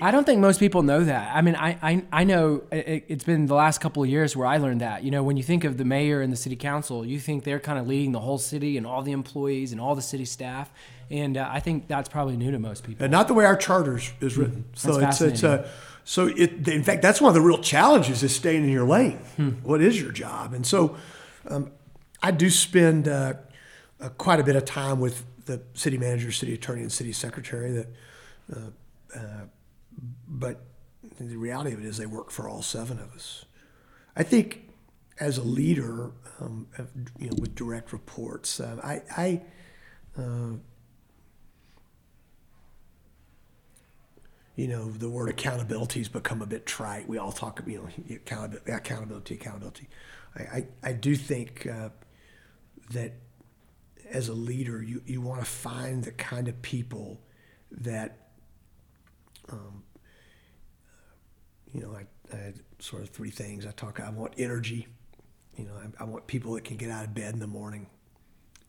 I 0.00 0.10
don't 0.10 0.24
think 0.24 0.40
most 0.40 0.60
people 0.60 0.82
know 0.82 1.04
that. 1.04 1.34
I 1.34 1.40
mean, 1.40 1.56
I 1.56 1.78
I, 1.82 2.02
I 2.12 2.24
know 2.24 2.62
it, 2.70 3.10
has 3.10 3.24
been 3.24 3.46
the 3.46 3.54
last 3.54 3.80
couple 3.80 4.02
of 4.02 4.08
years 4.08 4.36
where 4.36 4.46
I 4.46 4.58
learned 4.58 4.80
that. 4.80 5.02
You 5.02 5.10
know, 5.10 5.22
when 5.22 5.36
you 5.36 5.42
think 5.42 5.64
of 5.64 5.76
the 5.76 5.84
mayor 5.84 6.20
and 6.20 6.32
the 6.32 6.36
city 6.36 6.56
council, 6.56 7.04
you 7.04 7.18
think 7.18 7.44
they're 7.44 7.60
kind 7.60 7.78
of 7.78 7.86
leading 7.86 8.12
the 8.12 8.20
whole 8.20 8.38
city 8.38 8.76
and 8.76 8.86
all 8.86 9.02
the 9.02 9.12
employees 9.12 9.72
and 9.72 9.80
all 9.80 9.94
the 9.94 10.02
city 10.02 10.24
staff. 10.24 10.70
And 11.10 11.36
uh, 11.36 11.48
I 11.50 11.60
think 11.60 11.88
that's 11.88 12.08
probably 12.08 12.36
new 12.36 12.50
to 12.52 12.58
most 12.58 12.84
people. 12.84 13.04
And 13.04 13.10
not 13.10 13.26
the 13.26 13.34
way 13.34 13.44
our 13.44 13.56
charters 13.56 14.12
is 14.20 14.36
written. 14.36 14.64
So 14.74 14.98
that's 14.98 15.20
it's 15.20 15.34
it's 15.34 15.42
a 15.42 15.68
so 16.04 16.26
it 16.26 16.66
in 16.68 16.82
fact 16.84 17.02
that's 17.02 17.20
one 17.20 17.28
of 17.28 17.34
the 17.34 17.40
real 17.40 17.58
challenges 17.58 18.22
is 18.22 18.34
staying 18.34 18.64
in 18.64 18.70
your 18.70 18.86
lane. 18.86 19.18
Hmm. 19.36 19.50
What 19.62 19.80
is 19.80 20.00
your 20.00 20.12
job? 20.12 20.54
And 20.54 20.66
so 20.66 20.96
um, 21.48 21.72
I 22.22 22.30
do 22.30 22.50
spend 22.50 23.08
uh, 23.08 23.34
uh, 24.00 24.08
quite 24.10 24.40
a 24.40 24.44
bit 24.44 24.56
of 24.56 24.64
time 24.64 25.00
with 25.00 25.24
the 25.46 25.60
city 25.74 25.98
manager, 25.98 26.30
city 26.30 26.54
attorney, 26.54 26.82
and 26.82 26.92
city 26.92 27.12
secretary. 27.12 27.72
That 27.72 27.86
uh, 28.54 29.18
uh, 29.18 29.44
but 30.28 30.62
the 31.18 31.36
reality 31.36 31.72
of 31.72 31.80
it 31.80 31.86
is 31.86 31.98
they 31.98 32.06
work 32.06 32.30
for 32.30 32.48
all 32.48 32.62
seven 32.62 32.98
of 32.98 33.12
us. 33.12 33.44
I 34.16 34.22
think 34.22 34.70
as 35.18 35.38
a 35.38 35.42
leader, 35.42 36.12
um, 36.40 36.66
you 37.18 37.30
know, 37.30 37.36
with 37.38 37.54
direct 37.54 37.92
reports, 37.92 38.60
uh, 38.60 38.80
I, 38.82 39.02
I 39.16 39.42
uh, 40.18 40.56
you 44.56 44.68
know, 44.68 44.90
the 44.90 45.08
word 45.08 45.30
accountability 45.30 46.00
has 46.00 46.08
become 46.08 46.42
a 46.42 46.46
bit 46.46 46.66
trite. 46.66 47.08
We 47.08 47.18
all 47.18 47.32
talk, 47.32 47.60
about 47.60 47.70
you 47.70 47.78
know, 47.78 48.16
accountability, 48.16 48.72
accountability, 48.72 49.34
accountability. 49.34 49.88
I, 50.36 50.42
I, 50.42 50.66
I 50.82 50.92
do 50.92 51.16
think 51.16 51.66
uh, 51.66 51.90
that 52.90 53.14
as 54.10 54.28
a 54.28 54.34
leader, 54.34 54.82
you, 54.82 55.02
you 55.06 55.20
want 55.20 55.40
to 55.40 55.46
find 55.46 56.04
the 56.04 56.12
kind 56.12 56.48
of 56.48 56.60
people 56.60 57.20
that 57.70 58.28
um, 59.48 59.82
you 61.72 61.80
know, 61.80 61.96
I, 61.96 62.06
I, 62.34 62.40
had 62.40 62.60
sort 62.78 63.02
of 63.02 63.10
three 63.10 63.30
things. 63.30 63.66
I 63.66 63.70
talk. 63.70 64.00
I 64.00 64.10
want 64.10 64.34
energy. 64.38 64.88
You 65.56 65.64
know, 65.64 65.72
I, 65.74 66.02
I 66.02 66.04
want 66.04 66.26
people 66.26 66.54
that 66.54 66.64
can 66.64 66.76
get 66.76 66.90
out 66.90 67.04
of 67.04 67.14
bed 67.14 67.34
in 67.34 67.40
the 67.40 67.46
morning, 67.46 67.86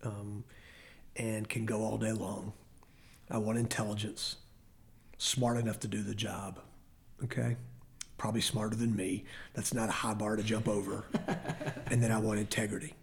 um, 0.03 0.43
and 1.15 1.47
can 1.47 1.65
go 1.65 1.83
all 1.83 1.97
day 1.97 2.11
long. 2.11 2.53
I 3.29 3.37
want 3.37 3.57
intelligence, 3.57 4.37
smart 5.17 5.57
enough 5.57 5.79
to 5.81 5.87
do 5.87 6.03
the 6.03 6.15
job. 6.15 6.59
Okay, 7.23 7.55
probably 8.17 8.41
smarter 8.41 8.75
than 8.75 8.95
me. 8.95 9.25
That's 9.53 9.73
not 9.73 9.89
a 9.89 9.93
high 9.93 10.13
bar 10.13 10.35
to 10.35 10.43
jump 10.43 10.67
over. 10.67 11.05
and 11.87 12.03
then 12.03 12.11
I 12.11 12.19
want 12.19 12.39
integrity. 12.39 12.93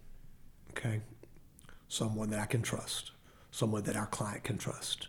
Okay, 0.70 1.00
someone 1.88 2.30
that 2.30 2.40
I 2.40 2.46
can 2.46 2.62
trust, 2.62 3.12
someone 3.50 3.82
that 3.84 3.96
our 3.96 4.06
client 4.06 4.44
can 4.44 4.58
trust. 4.58 5.08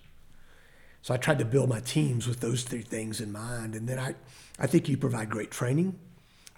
So 1.02 1.14
I 1.14 1.18
tried 1.18 1.40
to 1.40 1.46
build 1.46 1.70
my 1.70 1.80
teams 1.80 2.28
with 2.28 2.40
those 2.40 2.64
three 2.64 2.82
things 2.82 3.22
in 3.22 3.32
mind. 3.32 3.76
And 3.76 3.88
then 3.88 4.00
I, 4.00 4.16
I 4.60 4.68
think 4.68 4.90
you 4.90 4.98
provide 4.98 5.30
great 5.30 5.52
training. 5.52 5.98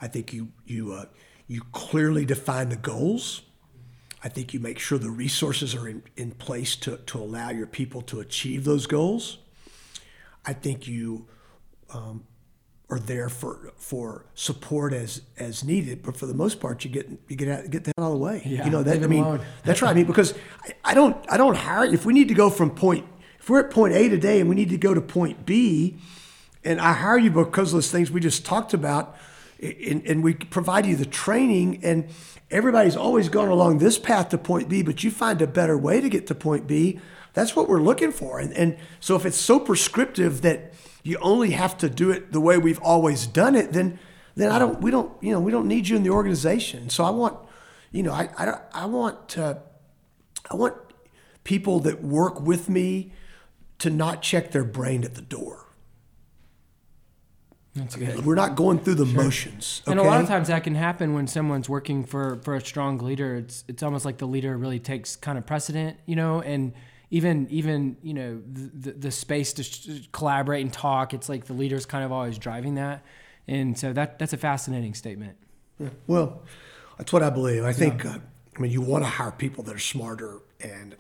I 0.01 0.08
think 0.08 0.34
you 0.34 0.49
you 0.65 0.93
uh, 0.93 1.06
you 1.47 1.62
clearly 1.71 2.25
define 2.25 2.69
the 2.69 2.75
goals. 2.75 3.43
I 4.23 4.30
think 4.30 4.54
you 4.54 4.60
make 4.60 4.80
sure 4.80 4.97
the 4.97 5.10
resources 5.10 5.75
are 5.75 5.88
in, 5.88 6.04
in 6.15 6.32
place 6.32 6.75
to, 6.77 6.97
to 6.97 7.17
allow 7.17 7.49
your 7.49 7.65
people 7.67 8.01
to 8.04 8.19
achieve 8.19 8.65
those 8.65 8.86
goals. 8.86 9.39
I 10.45 10.54
think 10.54 10.88
you 10.88 11.27
um, 11.93 12.25
are 12.89 12.99
there 12.99 13.30
for 13.30 13.71
for 13.77 14.25
support 14.34 14.93
as 14.93 15.21
as 15.38 15.63
needed, 15.63 16.04
but 16.04 16.17
for 16.17 16.25
the 16.25 16.34
most 16.34 16.60
part, 16.60 16.84
you 16.84 16.91
get 16.91 17.10
you 17.27 17.36
get 17.36 17.47
out, 17.47 17.69
get 17.69 17.84
that 17.86 17.93
out 17.97 18.06
of 18.06 18.12
the 18.12 18.17
way. 18.17 18.41
Yeah, 18.45 18.65
you 18.65 18.71
know 18.71 18.84
that. 18.84 19.04
I 19.04 19.08
mean, 19.08 19.39
that's 19.63 19.82
right. 19.82 19.91
I 19.91 19.93
mean, 19.93 20.06
because 20.06 20.34
I, 20.63 20.73
I 20.84 20.93
don't 20.93 21.15
I 21.30 21.38
don't 21.38 21.56
hire 21.56 21.86
if 21.86 22.06
we 22.06 22.13
need 22.13 22.27
to 22.27 22.34
go 22.34 22.49
from 22.49 22.71
point 22.71 23.06
if 23.41 23.49
we're 23.49 23.60
at 23.60 23.71
point 23.71 23.93
A 23.95 24.08
today 24.08 24.39
and 24.39 24.47
we 24.47 24.56
need 24.56 24.69
to 24.69 24.77
go 24.77 24.93
to 24.93 25.01
point 25.01 25.47
B, 25.47 25.97
and 26.63 26.80
I 26.80 26.93
hire 26.93 27.17
you 27.17 27.32
because 27.32 27.69
of 27.69 27.77
those 27.77 27.89
things 27.89 28.12
we 28.12 28.19
just 28.19 28.45
talked 28.45 28.75
about, 28.75 29.17
and, 29.60 30.06
and 30.06 30.23
we 30.23 30.36
provide 30.36 30.86
you 30.86 30.95
the 30.95 31.08
training, 31.08 31.84
and 31.84 32.08
everybody's 32.51 32.95
always 32.95 33.30
gone 33.30 33.47
along 33.47 33.80
this 33.80 33.97
path 33.97 34.30
to 34.30 34.38
point 34.38 34.69
B, 34.69 34.84
but 34.84 35.04
you 35.04 35.10
find 35.10 35.41
a 35.41 35.47
better 35.47 35.75
way 35.75 35.99
to 35.99 36.08
get 36.08 36.27
to 36.27 36.36
point 36.36 36.67
B, 36.67 36.99
that's 37.34 37.56
what 37.56 37.67
we're 37.67 37.82
looking 37.82 38.12
for. 38.12 38.39
And, 38.39 38.54
and 38.54 38.77
so 38.99 39.15
if 39.15 39.25
it's 39.25 39.38
so 39.38 39.60
prescriptive 39.60 40.43
that 40.43 40.73
you 41.01 41.17
only 41.19 41.51
have 41.51 41.75
to 41.80 41.89
do 41.89 42.12
it 42.12 42.32
the 42.32 42.41
way 42.41 42.60
we've 42.60 42.82
always 42.82 43.25
done 43.25 43.56
it, 43.56 43.73
then 43.73 43.97
then 44.36 44.51
I 44.51 44.60
don't 44.60 44.82
we 44.82 44.91
don't 44.91 45.12
you 45.21 45.32
know 45.32 45.39
we 45.39 45.51
don't 45.51 45.67
need 45.67 45.88
you 45.88 45.95
in 45.95 46.04
the 46.04 46.12
organization. 46.12 46.91
So 46.91 47.04
I 47.04 47.10
want 47.10 47.39
you 47.91 48.04
know 48.04 48.12
I 48.12 48.30
I, 48.38 48.60
I 48.71 48.86
want 48.86 49.38
uh, 49.38 49.56
I 50.49 50.56
want 50.56 50.75
people 51.43 51.80
that 51.80 52.04
work 52.04 52.39
with 52.39 52.69
me 52.69 53.13
to 53.81 53.89
not 53.89 54.21
check 54.21 54.51
their 54.51 54.63
brain 54.63 55.03
at 55.03 55.15
the 55.15 55.23
door. 55.23 55.65
That's 57.73 57.95
good. 57.95 58.25
We're 58.25 58.35
not 58.35 58.55
going 58.55 58.79
through 58.79 58.95
the 58.95 59.07
sure. 59.07 59.23
motions. 59.23 59.81
Okay? 59.83 59.91
And 59.91 59.99
a 59.99 60.03
lot 60.03 60.21
of 60.21 60.27
times 60.27 60.49
that 60.49 60.63
can 60.63 60.75
happen 60.75 61.15
when 61.15 61.25
someone's 61.25 61.67
working 61.67 62.03
for, 62.03 62.39
for 62.43 62.55
a 62.55 62.61
strong 62.61 62.99
leader. 62.99 63.37
It's 63.37 63.63
it's 63.67 63.81
almost 63.81 64.05
like 64.05 64.19
the 64.19 64.27
leader 64.27 64.55
really 64.55 64.79
takes 64.79 65.15
kind 65.15 65.35
of 65.37 65.47
precedent, 65.47 65.97
you 66.05 66.15
know, 66.15 66.41
and 66.41 66.73
even 67.09 67.47
even 67.49 67.97
you 68.03 68.13
know 68.13 68.41
the, 68.45 68.91
the 68.91 69.09
space 69.09 69.53
to 69.53 70.01
collaborate 70.11 70.61
and 70.61 70.71
talk. 70.71 71.13
It's 71.13 71.27
like 71.27 71.45
the 71.45 71.53
leader's 71.53 71.87
kind 71.87 72.03
of 72.03 72.11
always 72.11 72.37
driving 72.37 72.75
that, 72.75 73.03
and 73.47 73.79
so 73.79 73.93
that 73.93 74.19
that's 74.19 74.33
a 74.33 74.37
fascinating 74.37 74.93
statement. 74.93 75.37
Yeah. 75.79 75.89
Well, 76.05 76.43
that's 76.99 77.11
what 77.11 77.23
I 77.23 77.31
believe. 77.31 77.63
I 77.63 77.73
think. 77.73 78.03
Yeah. 78.03 78.11
Uh, 78.11 78.19
I 78.57 78.59
mean, 78.59 78.71
you 78.71 78.81
want 78.81 79.05
to 79.05 79.09
hire 79.09 79.31
people 79.31 79.63
that 79.63 79.75
are 79.75 79.79
smarter 79.79 80.41
and 80.59 80.97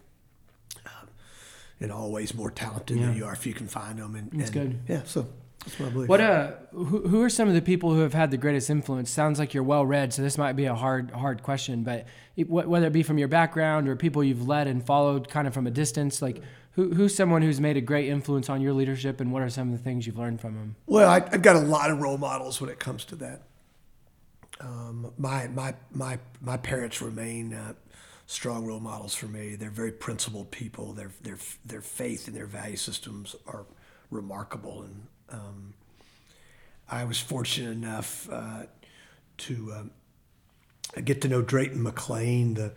in 1.81 1.91
always 1.91 2.33
more 2.33 2.51
talented 2.51 2.97
yeah. 2.97 3.07
than 3.07 3.17
you 3.17 3.25
are 3.25 3.33
if 3.33 3.45
you 3.45 3.53
can 3.53 3.67
find 3.67 3.99
them. 3.99 4.15
And, 4.15 4.31
That's 4.31 4.51
and, 4.51 4.71
good. 4.71 4.79
Yeah. 4.87 5.01
So 5.05 5.27
That's 5.65 5.79
what 5.79 5.87
I 5.87 5.89
believe. 5.89 6.09
What 6.09 6.21
uh, 6.21 6.51
who, 6.71 7.07
who 7.07 7.21
are 7.23 7.29
some 7.29 7.47
of 7.47 7.55
the 7.55 7.61
people 7.61 7.93
who 7.93 8.01
have 8.01 8.13
had 8.13 8.31
the 8.31 8.37
greatest 8.37 8.69
influence? 8.69 9.09
Sounds 9.09 9.39
like 9.39 9.53
you're 9.53 9.63
well 9.63 9.85
read, 9.85 10.13
so 10.13 10.21
this 10.21 10.37
might 10.37 10.53
be 10.53 10.65
a 10.65 10.75
hard 10.75 11.11
hard 11.11 11.43
question, 11.43 11.83
but 11.83 12.05
it, 12.37 12.49
whether 12.49 12.87
it 12.87 12.93
be 12.93 13.03
from 13.03 13.17
your 13.17 13.27
background 13.27 13.89
or 13.89 13.95
people 13.95 14.23
you've 14.23 14.47
led 14.47 14.67
and 14.67 14.85
followed 14.85 15.27
kind 15.27 15.47
of 15.47 15.53
from 15.53 15.67
a 15.67 15.71
distance, 15.71 16.21
like 16.21 16.41
who, 16.73 16.93
who's 16.93 17.13
someone 17.13 17.41
who's 17.41 17.59
made 17.59 17.75
a 17.77 17.81
great 17.81 18.07
influence 18.07 18.47
on 18.47 18.61
your 18.61 18.73
leadership, 18.73 19.19
and 19.19 19.31
what 19.31 19.41
are 19.41 19.49
some 19.49 19.71
of 19.71 19.77
the 19.77 19.83
things 19.83 20.05
you've 20.05 20.17
learned 20.17 20.39
from 20.39 20.53
them? 20.53 20.75
Well, 20.85 21.09
I, 21.09 21.19
have 21.31 21.41
got 21.41 21.55
a 21.55 21.59
lot 21.59 21.89
of 21.89 21.99
role 21.99 22.17
models 22.17 22.61
when 22.61 22.69
it 22.69 22.79
comes 22.79 23.05
to 23.05 23.15
that. 23.15 23.41
Um, 24.59 25.11
my 25.17 25.47
my 25.47 25.73
my 25.91 26.19
my 26.39 26.57
parents 26.57 27.01
remain 27.01 27.53
uh, 27.53 27.73
strong 28.31 28.65
role 28.65 28.79
models 28.79 29.13
for 29.13 29.25
me. 29.25 29.55
They're 29.55 29.69
very 29.69 29.91
principled 29.91 30.51
people. 30.51 30.93
Their 30.93 31.11
their 31.21 31.37
their 31.65 31.81
faith 31.81 32.27
and 32.27 32.35
their 32.35 32.45
value 32.45 32.77
systems 32.77 33.35
are 33.45 33.65
remarkable, 34.09 34.83
and 34.83 35.07
um, 35.29 35.73
I 36.89 37.03
was 37.03 37.19
fortunate 37.19 37.71
enough 37.71 38.29
uh, 38.31 38.63
to 39.39 39.73
um, 39.75 39.91
get 41.03 41.21
to 41.21 41.27
know 41.27 41.41
Drayton 41.41 41.83
McLane, 41.83 42.55
the 42.55 42.73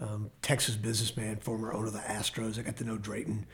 um, 0.00 0.30
Texas 0.42 0.74
businessman, 0.74 1.36
former 1.36 1.72
owner 1.72 1.86
of 1.86 1.92
the 1.92 2.00
Astros. 2.00 2.58
I 2.58 2.62
got 2.62 2.76
to 2.78 2.84
know 2.84 2.98
Drayton 2.98 3.46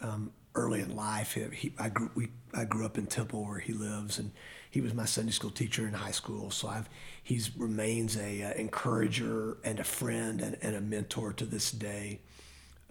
um, 0.00 0.32
early 0.54 0.80
in 0.80 0.96
life. 0.96 1.34
He, 1.34 1.44
he, 1.54 1.74
I 1.78 1.90
grew 1.90 2.10
we 2.14 2.30
I 2.54 2.64
grew 2.64 2.86
up 2.86 2.96
in 2.96 3.06
Temple 3.06 3.44
where 3.44 3.58
he 3.58 3.74
lives, 3.74 4.18
and 4.18 4.32
he 4.74 4.80
was 4.80 4.92
my 4.92 5.04
Sunday 5.04 5.30
school 5.30 5.50
teacher 5.50 5.86
in 5.86 5.92
high 5.92 6.10
school. 6.10 6.50
So 6.50 6.66
I've 6.66 6.88
he's 7.22 7.56
remains 7.56 8.16
a 8.16 8.42
uh, 8.42 8.54
encourager 8.54 9.58
and 9.62 9.78
a 9.78 9.84
friend 9.84 10.40
and, 10.40 10.56
and, 10.62 10.74
a 10.74 10.80
mentor 10.80 11.32
to 11.34 11.46
this 11.46 11.70
day. 11.70 12.18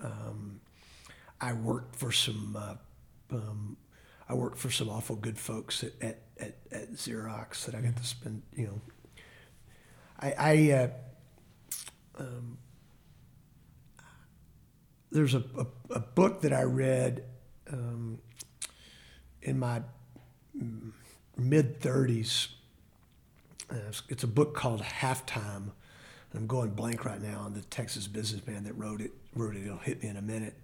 Um, 0.01 0.61
I 1.41 1.51
worked 1.51 1.97
for 1.97 2.13
some 2.13 2.55
uh, 2.57 3.35
um, 3.35 3.75
I 4.29 4.33
worked 4.33 4.59
for 4.59 4.71
some 4.71 4.87
awful 4.87 5.17
good 5.17 5.37
folks 5.37 5.83
at, 5.83 5.91
at, 5.99 6.21
at, 6.39 6.55
at, 6.71 6.93
Xerox 6.93 7.65
that 7.65 7.75
I 7.75 7.81
got 7.81 7.97
to 7.97 8.05
spend, 8.05 8.43
you 8.55 8.67
know. 8.67 8.81
I, 10.21 10.33
I 10.39 10.71
uh, 10.71 10.87
um, 12.17 12.57
there's 15.11 15.33
a, 15.33 15.43
a, 15.57 15.65
a, 15.95 15.99
book 15.99 16.43
that 16.43 16.53
I 16.53 16.63
read 16.63 17.25
um, 17.69 18.19
in 19.41 19.59
my 19.59 19.81
mid 21.37 21.79
30s. 21.79 22.47
Uh, 23.69 23.75
it's 24.09 24.23
a 24.23 24.27
book 24.27 24.53
called 24.53 24.81
Halftime. 24.81 25.71
I'm 26.35 26.47
going 26.47 26.71
blank 26.71 27.05
right 27.05 27.21
now 27.21 27.41
on 27.41 27.53
the 27.53 27.61
Texas 27.61 28.07
businessman 28.07 28.63
that 28.63 28.73
wrote 28.73 29.01
it. 29.01 29.11
Wrote 29.35 29.55
it. 29.55 29.65
It'll 29.65 29.77
hit 29.77 30.01
me 30.01 30.09
in 30.09 30.17
a 30.17 30.21
minute. 30.21 30.55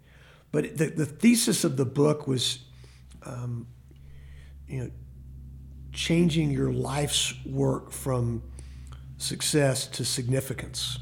But 0.52 0.78
the, 0.78 0.88
the 0.88 1.06
thesis 1.06 1.64
of 1.64 1.78
the 1.78 1.86
book 1.86 2.28
was 2.28 2.60
um, 3.24 3.68
you 4.68 4.84
know, 4.84 4.92
changing 5.92 6.52
your 6.52 6.72
life's 6.72 7.34
work 7.46 7.92
from 7.92 8.42
success 9.18 9.88
to 9.88 10.06
significance. 10.06 11.00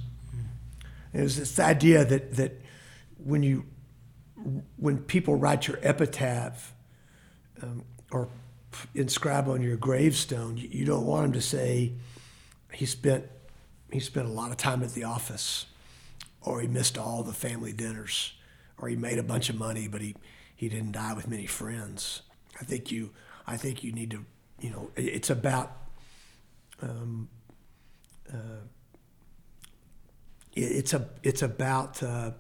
And 1.13 1.23
it's 1.23 1.37
this 1.37 1.59
idea 1.59 2.05
that 2.05 2.35
that 2.35 2.61
when 3.17 3.43
you 3.43 3.65
when 4.77 4.99
people 4.99 5.35
write 5.35 5.67
your 5.67 5.79
epitaph 5.81 6.73
um, 7.61 7.83
or 8.11 8.27
inscribe 8.93 9.47
on 9.47 9.61
your 9.61 9.77
gravestone, 9.77 10.57
you, 10.57 10.85
don't 10.85 11.05
want 11.05 11.23
them 11.23 11.33
to 11.33 11.41
say 11.41 11.93
he 12.73 12.85
spent 12.85 13.25
he 13.91 13.99
spent 14.01 14.27
a 14.27 14.31
lot 14.31 14.51
of 14.51 14.57
time 14.57 14.83
at 14.83 14.93
the 14.93 15.05
office, 15.05 15.65
or 16.41 16.59
he 16.59 16.67
missed 16.67 16.97
all 16.97 17.23
the 17.23 17.33
family 17.33 17.71
dinners, 17.71 18.33
or 18.77 18.89
he 18.89 18.95
made 18.97 19.17
a 19.17 19.23
bunch 19.23 19.49
of 19.49 19.57
money 19.57 19.87
but 19.87 20.01
he 20.01 20.15
he 20.55 20.69
didn't 20.69 20.91
die 20.93 21.13
with 21.13 21.27
many 21.27 21.45
friends. 21.45 22.23
I 22.59 22.63
think 22.63 22.91
you 22.91 23.11
I 23.45 23.57
think 23.57 23.83
you 23.83 23.91
need 23.91 24.11
to 24.11 24.25
you 24.59 24.71
know 24.71 24.91
it's 24.95 25.29
about 25.29 25.71
um, 26.81 27.29
uh, 28.31 28.61
it's 30.55 30.93
a 30.93 31.07
it's 31.23 31.41
about 31.41 32.01
uh, 32.03 32.31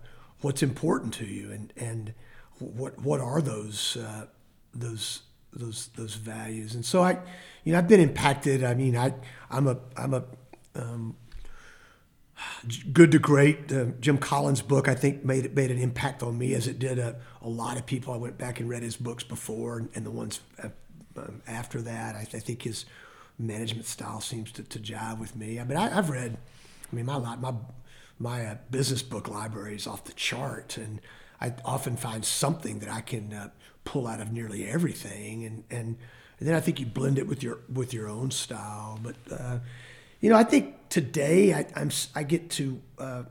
what's 0.41 0.63
important 0.63 1.13
to 1.15 1.25
you 1.25 1.51
and 1.51 1.73
and 1.77 2.13
what 2.59 2.99
what 3.01 3.21
are 3.21 3.41
those 3.41 3.97
uh, 3.97 4.25
those 4.73 5.21
those 5.57 5.87
those 5.95 6.15
values 6.15 6.75
and 6.75 6.85
so 6.85 7.03
I 7.03 7.17
you 7.63 7.73
know 7.73 7.79
I've 7.79 7.87
been 7.87 7.99
impacted 7.99 8.63
I 8.63 8.73
mean 8.73 8.95
I 8.95 9.13
I'm 9.49 9.67
a 9.67 9.77
I'm 9.95 10.13
a 10.13 10.23
um, 10.75 11.15
Good 12.93 13.11
to 13.11 13.19
Great, 13.19 13.71
uh, 13.71 13.85
Jim 13.99 14.17
Collins' 14.17 14.61
book, 14.61 14.87
I 14.87 14.93
think 14.93 15.25
made 15.25 15.45
it 15.45 15.55
made 15.55 15.71
an 15.71 15.79
impact 15.79 16.21
on 16.21 16.37
me 16.37 16.53
as 16.53 16.67
it 16.67 16.79
did 16.79 16.99
a, 16.99 17.15
a 17.41 17.49
lot 17.49 17.77
of 17.77 17.85
people. 17.85 18.13
I 18.13 18.17
went 18.17 18.37
back 18.37 18.59
and 18.59 18.69
read 18.69 18.83
his 18.83 18.95
books 18.95 19.23
before 19.23 19.79
and, 19.79 19.89
and 19.95 20.05
the 20.05 20.11
ones 20.11 20.39
um, 20.61 21.41
after 21.47 21.81
that. 21.81 22.15
I, 22.15 22.21
I, 22.21 22.39
think 22.39 22.63
his 22.63 22.85
management 23.39 23.87
style 23.87 24.21
seems 24.21 24.51
to, 24.53 24.63
to 24.63 24.79
jive 24.79 25.19
with 25.19 25.35
me. 25.35 25.59
I 25.59 25.63
mean, 25.63 25.77
I, 25.77 25.89
have 25.89 26.09
read, 26.09 26.37
I 26.91 26.95
mean, 26.95 27.05
my 27.05 27.17
my 27.17 27.53
my 28.19 28.45
uh, 28.45 28.57
business 28.69 29.01
book 29.01 29.27
library 29.27 29.75
is 29.75 29.87
off 29.87 30.03
the 30.03 30.13
chart, 30.13 30.77
and 30.77 31.01
I 31.39 31.53
often 31.63 31.97
find 31.97 32.25
something 32.25 32.79
that 32.79 32.89
I 32.89 33.01
can 33.01 33.33
uh, 33.33 33.49
pull 33.83 34.07
out 34.07 34.19
of 34.19 34.31
nearly 34.31 34.67
everything, 34.67 35.45
and, 35.45 35.63
and 35.69 35.97
and 36.39 36.47
then 36.47 36.55
I 36.55 36.59
think 36.59 36.79
you 36.79 36.85
blend 36.85 37.17
it 37.17 37.27
with 37.27 37.41
your 37.41 37.59
with 37.71 37.93
your 37.93 38.09
own 38.09 38.31
style, 38.31 38.99
but 39.01 39.15
uh, 39.31 39.59
you 40.19 40.29
know, 40.29 40.35
I 40.35 40.43
think 40.43 40.89
today 40.89 41.53
I, 41.53 41.65
am 41.75 41.91
I 42.15 42.23
get 42.23 42.49
to 42.51 42.81
uh, 42.97 43.23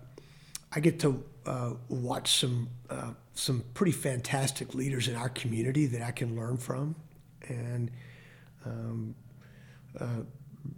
I 0.72 0.80
get 0.80 1.00
to 1.00 1.22
uh, 1.44 1.72
watch 1.88 2.40
some 2.40 2.68
uh, 2.90 3.12
some 3.34 3.64
pretty 3.74 3.92
fantastic 3.92 4.74
leaders 4.74 5.08
in 5.08 5.16
our 5.16 5.28
community 5.28 5.86
that 5.86 6.02
I 6.02 6.10
can 6.10 6.36
learn 6.36 6.56
from, 6.56 6.94
and 7.48 7.90
um, 8.64 9.14
uh, 9.98 10.22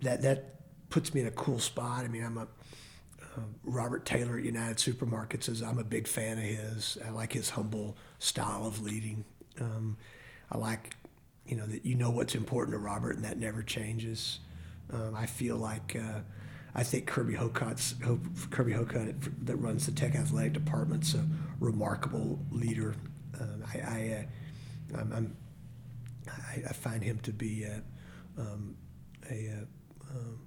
that 0.03 0.23
that 0.23 0.55
puts 0.91 1.15
me 1.15 1.21
in 1.21 1.27
a 1.27 1.33
cool 1.33 1.59
spot. 1.59 2.05
I 2.05 2.09
mean, 2.09 2.25
I'm 2.25 2.39
a 2.39 2.49
uh, 3.39 3.43
Robert 3.65 4.05
Taylor 4.05 4.39
at 4.39 4.45
United 4.45 4.77
Supermarkets 4.77 5.49
is 5.49 5.63
I'm 5.63 5.79
a 5.79 5.85
big 5.85 6.07
fan 6.07 6.39
of 6.39 6.45
his. 6.45 6.99
I 7.05 7.11
like 7.11 7.33
his 7.33 7.51
humble 7.51 7.97
style 8.19 8.67
of 8.67 8.83
leading. 8.83 9.25
Um, 9.61 9.97
I 10.51 10.59
like, 10.59 10.97
you 11.47 11.57
know, 11.57 11.67
that 11.67 11.85
you 11.85 11.95
know 11.95 12.11
what's 12.11 12.35
important 12.35 12.75
to 12.75 12.79
Robert, 12.79 13.17
and 13.17 13.25
that 13.25 13.39
never 13.39 13.63
changes. 13.63 14.41
Um, 14.93 15.15
I 15.15 15.27
feel 15.27 15.57
like 15.57 15.97
uh, 15.97 16.21
I 16.75 16.83
think 16.83 17.07
Kirby 17.07 17.35
Hocutt's 17.35 17.95
Kirby 18.51 18.73
Hocutt 18.73 19.47
that 19.47 19.57
runs 19.57 19.87
the 19.87 19.93
Tech 19.93 20.15
Athletic 20.15 20.55
Department's 20.55 21.15
a 21.15 21.27
remarkable 21.61 22.39
leader. 22.51 22.95
Um, 23.41 23.65
I, 23.73 23.79
I 23.79 24.27
uh, 24.95 24.99
I'm, 25.01 25.13
I'm, 25.13 25.37
i 26.69 26.73
find 26.73 27.03
him 27.03 27.19
to 27.21 27.33
be 27.33 27.65
a, 27.65 27.83
um, 28.39 28.77
a, 29.31 29.67
um, 30.11 30.41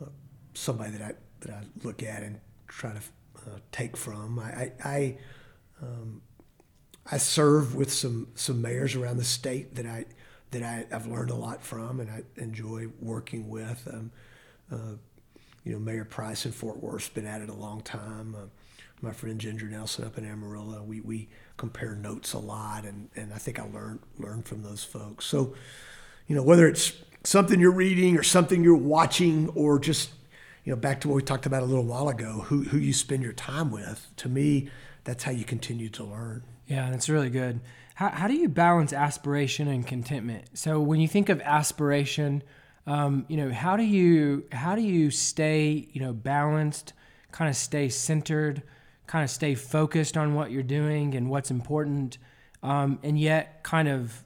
uh, 0.00 0.06
somebody 0.54 0.92
that 0.92 1.02
I 1.02 1.12
that 1.40 1.50
I 1.50 1.62
look 1.82 2.02
at 2.02 2.22
and 2.22 2.40
try 2.66 2.92
to 2.92 3.00
uh, 3.46 3.58
take 3.72 3.96
from. 3.96 4.38
I 4.38 4.42
I, 4.42 4.72
I, 4.84 5.18
um, 5.82 6.22
I 7.10 7.18
serve 7.18 7.74
with 7.74 7.92
some 7.92 8.28
some 8.34 8.60
mayors 8.60 8.94
around 8.94 9.16
the 9.16 9.24
state 9.24 9.74
that 9.76 9.86
I 9.86 10.06
that 10.50 10.62
I, 10.62 10.86
have 10.90 11.06
learned 11.06 11.30
a 11.30 11.34
lot 11.34 11.62
from 11.62 12.00
and 12.00 12.10
I 12.10 12.22
enjoy 12.36 12.88
working 13.00 13.48
with. 13.48 13.86
Um, 13.92 14.10
uh, 14.72 14.96
you 15.64 15.72
know, 15.72 15.78
Mayor 15.78 16.04
Price 16.04 16.46
in 16.46 16.52
Fort 16.52 16.82
Worth's 16.82 17.08
been 17.08 17.26
at 17.26 17.42
it 17.42 17.50
a 17.50 17.54
long 17.54 17.82
time. 17.82 18.34
Uh, 18.34 18.46
my 19.00 19.12
friend 19.12 19.38
Ginger 19.38 19.66
Nelson 19.66 20.04
up 20.04 20.18
in 20.18 20.24
Amarillo, 20.24 20.82
we, 20.82 21.00
we 21.00 21.28
compare 21.56 21.94
notes 21.94 22.32
a 22.32 22.38
lot, 22.38 22.84
and, 22.84 23.08
and 23.14 23.32
I 23.32 23.38
think 23.38 23.58
I 23.58 23.64
learned 23.64 24.00
learned 24.18 24.46
from 24.46 24.62
those 24.62 24.82
folks. 24.82 25.26
So, 25.26 25.54
you 26.26 26.34
know, 26.34 26.42
whether 26.42 26.66
it's 26.66 26.92
something 27.24 27.60
you're 27.60 27.70
reading 27.70 28.16
or 28.16 28.22
something 28.22 28.64
you're 28.64 28.74
watching, 28.76 29.48
or 29.50 29.78
just 29.78 30.10
you 30.68 30.74
know, 30.74 30.80
back 30.80 31.00
to 31.00 31.08
what 31.08 31.14
we 31.14 31.22
talked 31.22 31.46
about 31.46 31.62
a 31.62 31.64
little 31.64 31.86
while 31.86 32.10
ago, 32.10 32.42
who 32.44 32.62
who 32.64 32.76
you 32.76 32.92
spend 32.92 33.22
your 33.22 33.32
time 33.32 33.70
with. 33.70 34.06
To 34.18 34.28
me, 34.28 34.68
that's 35.02 35.24
how 35.24 35.32
you 35.32 35.46
continue 35.46 35.88
to 35.88 36.04
learn. 36.04 36.42
Yeah, 36.66 36.90
that's 36.90 37.08
really 37.08 37.30
good. 37.30 37.60
How, 37.94 38.10
how 38.10 38.28
do 38.28 38.34
you 38.34 38.50
balance 38.50 38.92
aspiration 38.92 39.66
and 39.68 39.86
contentment? 39.86 40.44
So 40.52 40.78
when 40.78 41.00
you 41.00 41.08
think 41.08 41.30
of 41.30 41.40
aspiration, 41.40 42.42
um, 42.86 43.24
you 43.28 43.38
know, 43.38 43.50
how 43.50 43.78
do 43.78 43.82
you 43.82 44.44
how 44.52 44.74
do 44.74 44.82
you 44.82 45.10
stay, 45.10 45.88
you 45.90 46.02
know, 46.02 46.12
balanced, 46.12 46.92
kind 47.32 47.48
of 47.48 47.56
stay 47.56 47.88
centered, 47.88 48.62
kind 49.06 49.24
of 49.24 49.30
stay 49.30 49.54
focused 49.54 50.18
on 50.18 50.34
what 50.34 50.50
you're 50.50 50.62
doing 50.62 51.14
and 51.14 51.30
what's 51.30 51.50
important, 51.50 52.18
um, 52.62 52.98
and 53.02 53.18
yet 53.18 53.62
kind 53.62 53.88
of 53.88 54.22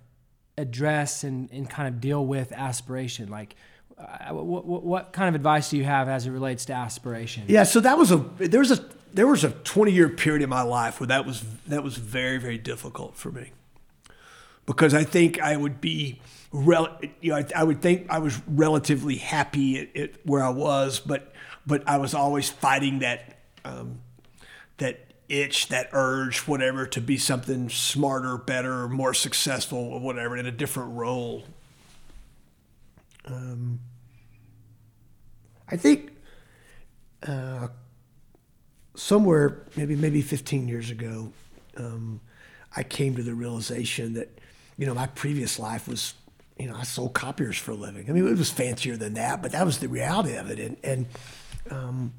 address 0.58 1.22
and, 1.22 1.52
and 1.52 1.70
kind 1.70 1.86
of 1.86 2.00
deal 2.00 2.26
with 2.26 2.50
aspiration? 2.50 3.28
Like, 3.28 3.54
uh, 3.98 4.34
what, 4.34 4.84
what 4.84 5.12
kind 5.12 5.28
of 5.28 5.34
advice 5.34 5.70
do 5.70 5.76
you 5.76 5.84
have 5.84 6.08
as 6.08 6.26
it 6.26 6.30
relates 6.30 6.64
to 6.66 6.72
aspiration? 6.72 7.44
Yeah, 7.48 7.64
so 7.64 7.80
that 7.80 7.98
was 7.98 8.10
a 8.10 8.16
there 8.38 8.60
was 8.60 8.70
a 8.70 8.84
there 9.14 9.26
was 9.26 9.44
a 9.44 9.50
20 9.50 9.92
year 9.92 10.08
period 10.08 10.42
in 10.42 10.48
my 10.48 10.62
life 10.62 11.00
where 11.00 11.08
that 11.08 11.26
was 11.26 11.44
that 11.66 11.82
was 11.82 11.96
very 11.96 12.38
very 12.38 12.58
difficult 12.58 13.16
for 13.16 13.30
me 13.30 13.52
because 14.66 14.94
I 14.94 15.04
think 15.04 15.40
I 15.40 15.56
would 15.56 15.80
be, 15.80 16.20
rel- 16.52 16.98
you 17.20 17.32
know, 17.32 17.38
I, 17.38 17.46
I 17.56 17.64
would 17.64 17.82
think 17.82 18.06
I 18.10 18.18
was 18.18 18.40
relatively 18.46 19.16
happy 19.16 19.80
at, 19.80 19.96
at, 19.96 20.10
where 20.26 20.42
I 20.42 20.50
was, 20.50 21.00
but 21.00 21.32
but 21.66 21.86
I 21.88 21.98
was 21.98 22.14
always 22.14 22.50
fighting 22.50 23.00
that 23.00 23.38
um, 23.64 24.00
that 24.78 25.12
itch, 25.28 25.68
that 25.68 25.88
urge, 25.92 26.40
whatever, 26.40 26.86
to 26.86 27.00
be 27.00 27.16
something 27.16 27.68
smarter, 27.68 28.36
better, 28.36 28.88
more 28.88 29.14
successful, 29.14 29.78
or 29.78 30.00
whatever, 30.00 30.36
in 30.36 30.46
a 30.46 30.50
different 30.50 30.94
role. 30.94 31.44
Um, 33.24 33.80
I 35.68 35.76
think 35.76 36.12
uh, 37.26 37.68
somewhere, 38.94 39.64
maybe 39.76 39.96
maybe 39.96 40.22
15 40.22 40.68
years 40.68 40.90
ago, 40.90 41.32
um, 41.76 42.20
I 42.76 42.82
came 42.82 43.16
to 43.16 43.22
the 43.22 43.34
realization 43.34 44.14
that, 44.14 44.28
you 44.76 44.86
know, 44.86 44.94
my 44.94 45.06
previous 45.06 45.58
life 45.58 45.88
was, 45.88 46.14
you 46.58 46.66
know, 46.66 46.76
I 46.76 46.82
sold 46.82 47.14
copiers 47.14 47.56
for 47.56 47.72
a 47.72 47.74
living. 47.74 48.08
I 48.08 48.12
mean, 48.12 48.26
it 48.26 48.38
was 48.38 48.50
fancier 48.50 48.96
than 48.96 49.14
that, 49.14 49.42
but 49.42 49.52
that 49.52 49.64
was 49.64 49.78
the 49.78 49.88
reality 49.88 50.34
of 50.34 50.50
it. 50.50 50.58
And, 50.58 50.76
and 50.82 51.06
um, 51.70 52.12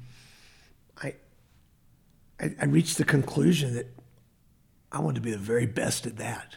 I, 1.02 1.14
I, 2.40 2.54
I 2.60 2.64
reached 2.66 2.98
the 2.98 3.04
conclusion 3.04 3.74
that 3.74 3.86
I 4.90 5.00
wanted 5.00 5.16
to 5.16 5.20
be 5.22 5.32
the 5.32 5.38
very 5.38 5.66
best 5.66 6.06
at 6.06 6.18
that, 6.18 6.56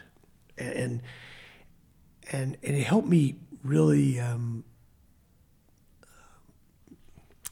and 0.56 1.02
and 2.30 2.56
and 2.62 2.76
it 2.76 2.84
helped 2.84 3.08
me 3.08 3.36
really 3.62 4.20
um, 4.20 4.64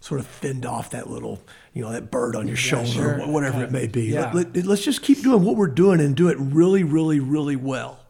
sort 0.01 0.21
of 0.21 0.27
fend 0.27 0.65
off 0.65 0.91
that 0.91 1.11
little, 1.11 1.43
you 1.73 1.83
know, 1.83 1.91
that 1.91 2.11
bird 2.11 2.37
on 2.37 2.47
your 2.47 2.57
shoulder, 2.57 2.91
sure. 2.93 3.27
whatever 3.27 3.65
it 3.65 3.73
may 3.73 3.87
be. 3.87 4.05
Yeah. 4.05 4.31
Let, 4.33 4.55
let, 4.55 4.67
let's 4.67 4.85
just 4.85 5.03
keep 5.03 5.23
doing 5.23 5.43
what 5.45 5.57
we're 5.57 5.67
doing 5.67 6.01
and 6.01 6.15
do 6.15 6.29
it 6.29 6.37
really, 6.39 6.85
really, 6.85 7.19
really 7.19 7.57
well. 7.57 8.01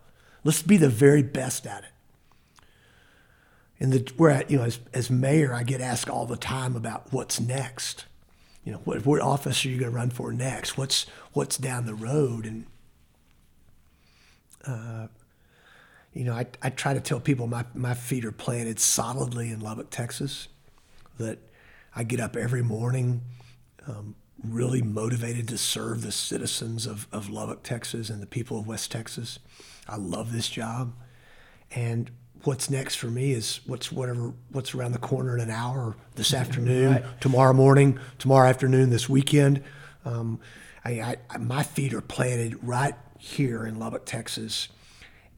Let's 0.45 0.63
be 0.63 0.77
the 0.77 0.91
very 0.91 1.23
best 1.23 1.67
at 1.67 1.85
it. 1.85 1.91
And 3.81 3.93
the 3.93 4.13
where 4.17 4.31
I, 4.31 4.45
you 4.49 4.59
know, 4.59 4.65
as, 4.65 4.79
as 4.95 5.11
mayor, 5.11 5.53
I 5.53 5.63
get 5.63 5.81
asked 5.81 6.09
all 6.09 6.27
the 6.27 6.37
time 6.37 6.77
about 6.77 7.13
what's 7.13 7.41
next. 7.41 8.07
You 8.65 8.73
know, 8.73 8.79
what, 8.85 9.07
what 9.07 9.21
office 9.21 9.65
are 9.65 9.69
you 9.69 9.79
going 9.79 9.91
to 9.91 9.97
run 9.97 10.11
for 10.11 10.33
next? 10.33 10.77
What's 10.77 11.07
what's 11.33 11.57
down 11.57 11.87
the 11.87 11.95
road? 11.95 12.47
And 12.47 12.67
uh, 14.67 15.09
you 16.17 16.25
know, 16.25 16.33
I, 16.33 16.47
I 16.63 16.71
try 16.71 16.95
to 16.95 17.01
tell 17.01 17.21
people 17.21 17.47
my, 17.47 17.67
my 17.75 17.93
feet 17.93 18.25
are 18.25 18.33
planted 18.33 18.81
solidly 18.81 19.51
in 19.51 19.61
Lubbock, 19.61 19.91
Texas. 19.91 20.49
That 21.19 21.39
I 21.95 22.05
get 22.05 22.21
up 22.21 22.37
every 22.37 22.63
morning 22.63 23.21
um, 23.87 24.15
really 24.43 24.81
motivated 24.83 25.49
to 25.49 25.59
serve 25.59 26.03
the 26.03 26.13
citizens 26.13 26.87
of, 26.87 27.07
of 27.13 27.29
Lubbock, 27.29 27.63
Texas, 27.63 28.09
and 28.11 28.23
the 28.23 28.27
people 28.27 28.59
of 28.59 28.67
West 28.67 28.91
Texas. 28.91 29.39
I 29.89 29.97
love 29.97 30.33
this 30.33 30.49
job. 30.49 30.95
And 31.71 32.11
what's 32.45 32.71
next 32.71 32.97
for 32.97 33.09
me 33.09 33.33
is 33.33 33.61
what's 33.67 33.91
whatever 33.93 34.33
what's 34.53 34.75
around 34.75 34.93
the 34.93 34.99
corner 34.99 35.35
in 35.37 35.43
an 35.43 35.51
hour 35.51 35.97
this 36.15 36.33
afternoon, 36.33 36.93
Right. 36.93 37.21
tomorrow 37.21 37.53
morning, 37.53 37.99
tomorrow 38.19 38.49
afternoon, 38.49 38.89
this 38.91 39.09
weekend. 39.09 39.63
Um, 40.05 40.41
I, 40.85 41.17
I, 41.31 41.39
my 41.39 41.63
feet 41.63 41.93
are 41.93 42.01
planted 42.01 42.59
right 42.63 42.95
here 43.19 43.67
in 43.67 43.79
Lubbock, 43.79 44.07
Texas, 44.07 44.69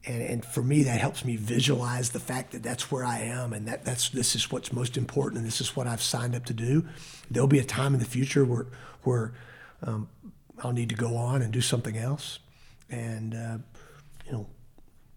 and, 0.09 0.23
and 0.23 0.45
for 0.45 0.63
me 0.63 0.83
that 0.83 0.99
helps 0.99 1.23
me 1.23 1.35
visualize 1.35 2.09
the 2.09 2.19
fact 2.19 2.51
that 2.53 2.63
that's 2.63 2.91
where 2.91 3.05
I 3.05 3.19
am, 3.19 3.53
and 3.53 3.67
that 3.67 3.85
that's 3.85 4.09
this 4.09 4.35
is 4.35 4.51
what's 4.51 4.73
most 4.73 4.97
important, 4.97 5.37
and 5.37 5.47
this 5.47 5.61
is 5.61 5.75
what 5.75 5.85
I've 5.85 6.01
signed 6.01 6.35
up 6.35 6.45
to 6.45 6.53
do. 6.53 6.85
There'll 7.29 7.47
be 7.47 7.59
a 7.59 7.63
time 7.63 7.93
in 7.93 7.99
the 7.99 8.07
future 8.07 8.43
where 8.43 8.65
where 9.03 9.33
um, 9.83 10.09
I'll 10.63 10.73
need 10.73 10.89
to 10.89 10.95
go 10.95 11.15
on 11.15 11.43
and 11.43 11.53
do 11.53 11.61
something 11.61 11.95
else, 11.95 12.39
and 12.89 13.35
uh, 13.35 13.57
you 14.25 14.31
know 14.31 14.47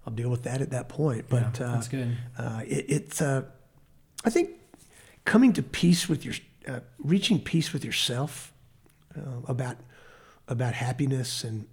I'll 0.06 0.12
deal 0.12 0.28
with 0.28 0.42
that 0.42 0.60
at 0.60 0.70
that 0.70 0.90
point. 0.90 1.24
But 1.28 1.58
Yeah, 1.58 1.66
uh, 1.66 1.72
that's 1.72 1.88
good. 1.88 2.16
Uh, 2.36 2.60
it, 2.66 2.84
it's 2.88 3.22
uh, 3.22 3.44
I 4.26 4.30
think 4.30 4.50
coming 5.24 5.54
to 5.54 5.62
peace 5.62 6.06
with 6.06 6.22
your 6.22 6.34
uh, 6.68 6.80
reaching 6.98 7.40
peace 7.40 7.72
with 7.72 7.82
yourself 7.82 8.52
uh, 9.16 9.40
about 9.48 9.78
about 10.48 10.74
happiness 10.74 11.44
and 11.44 11.66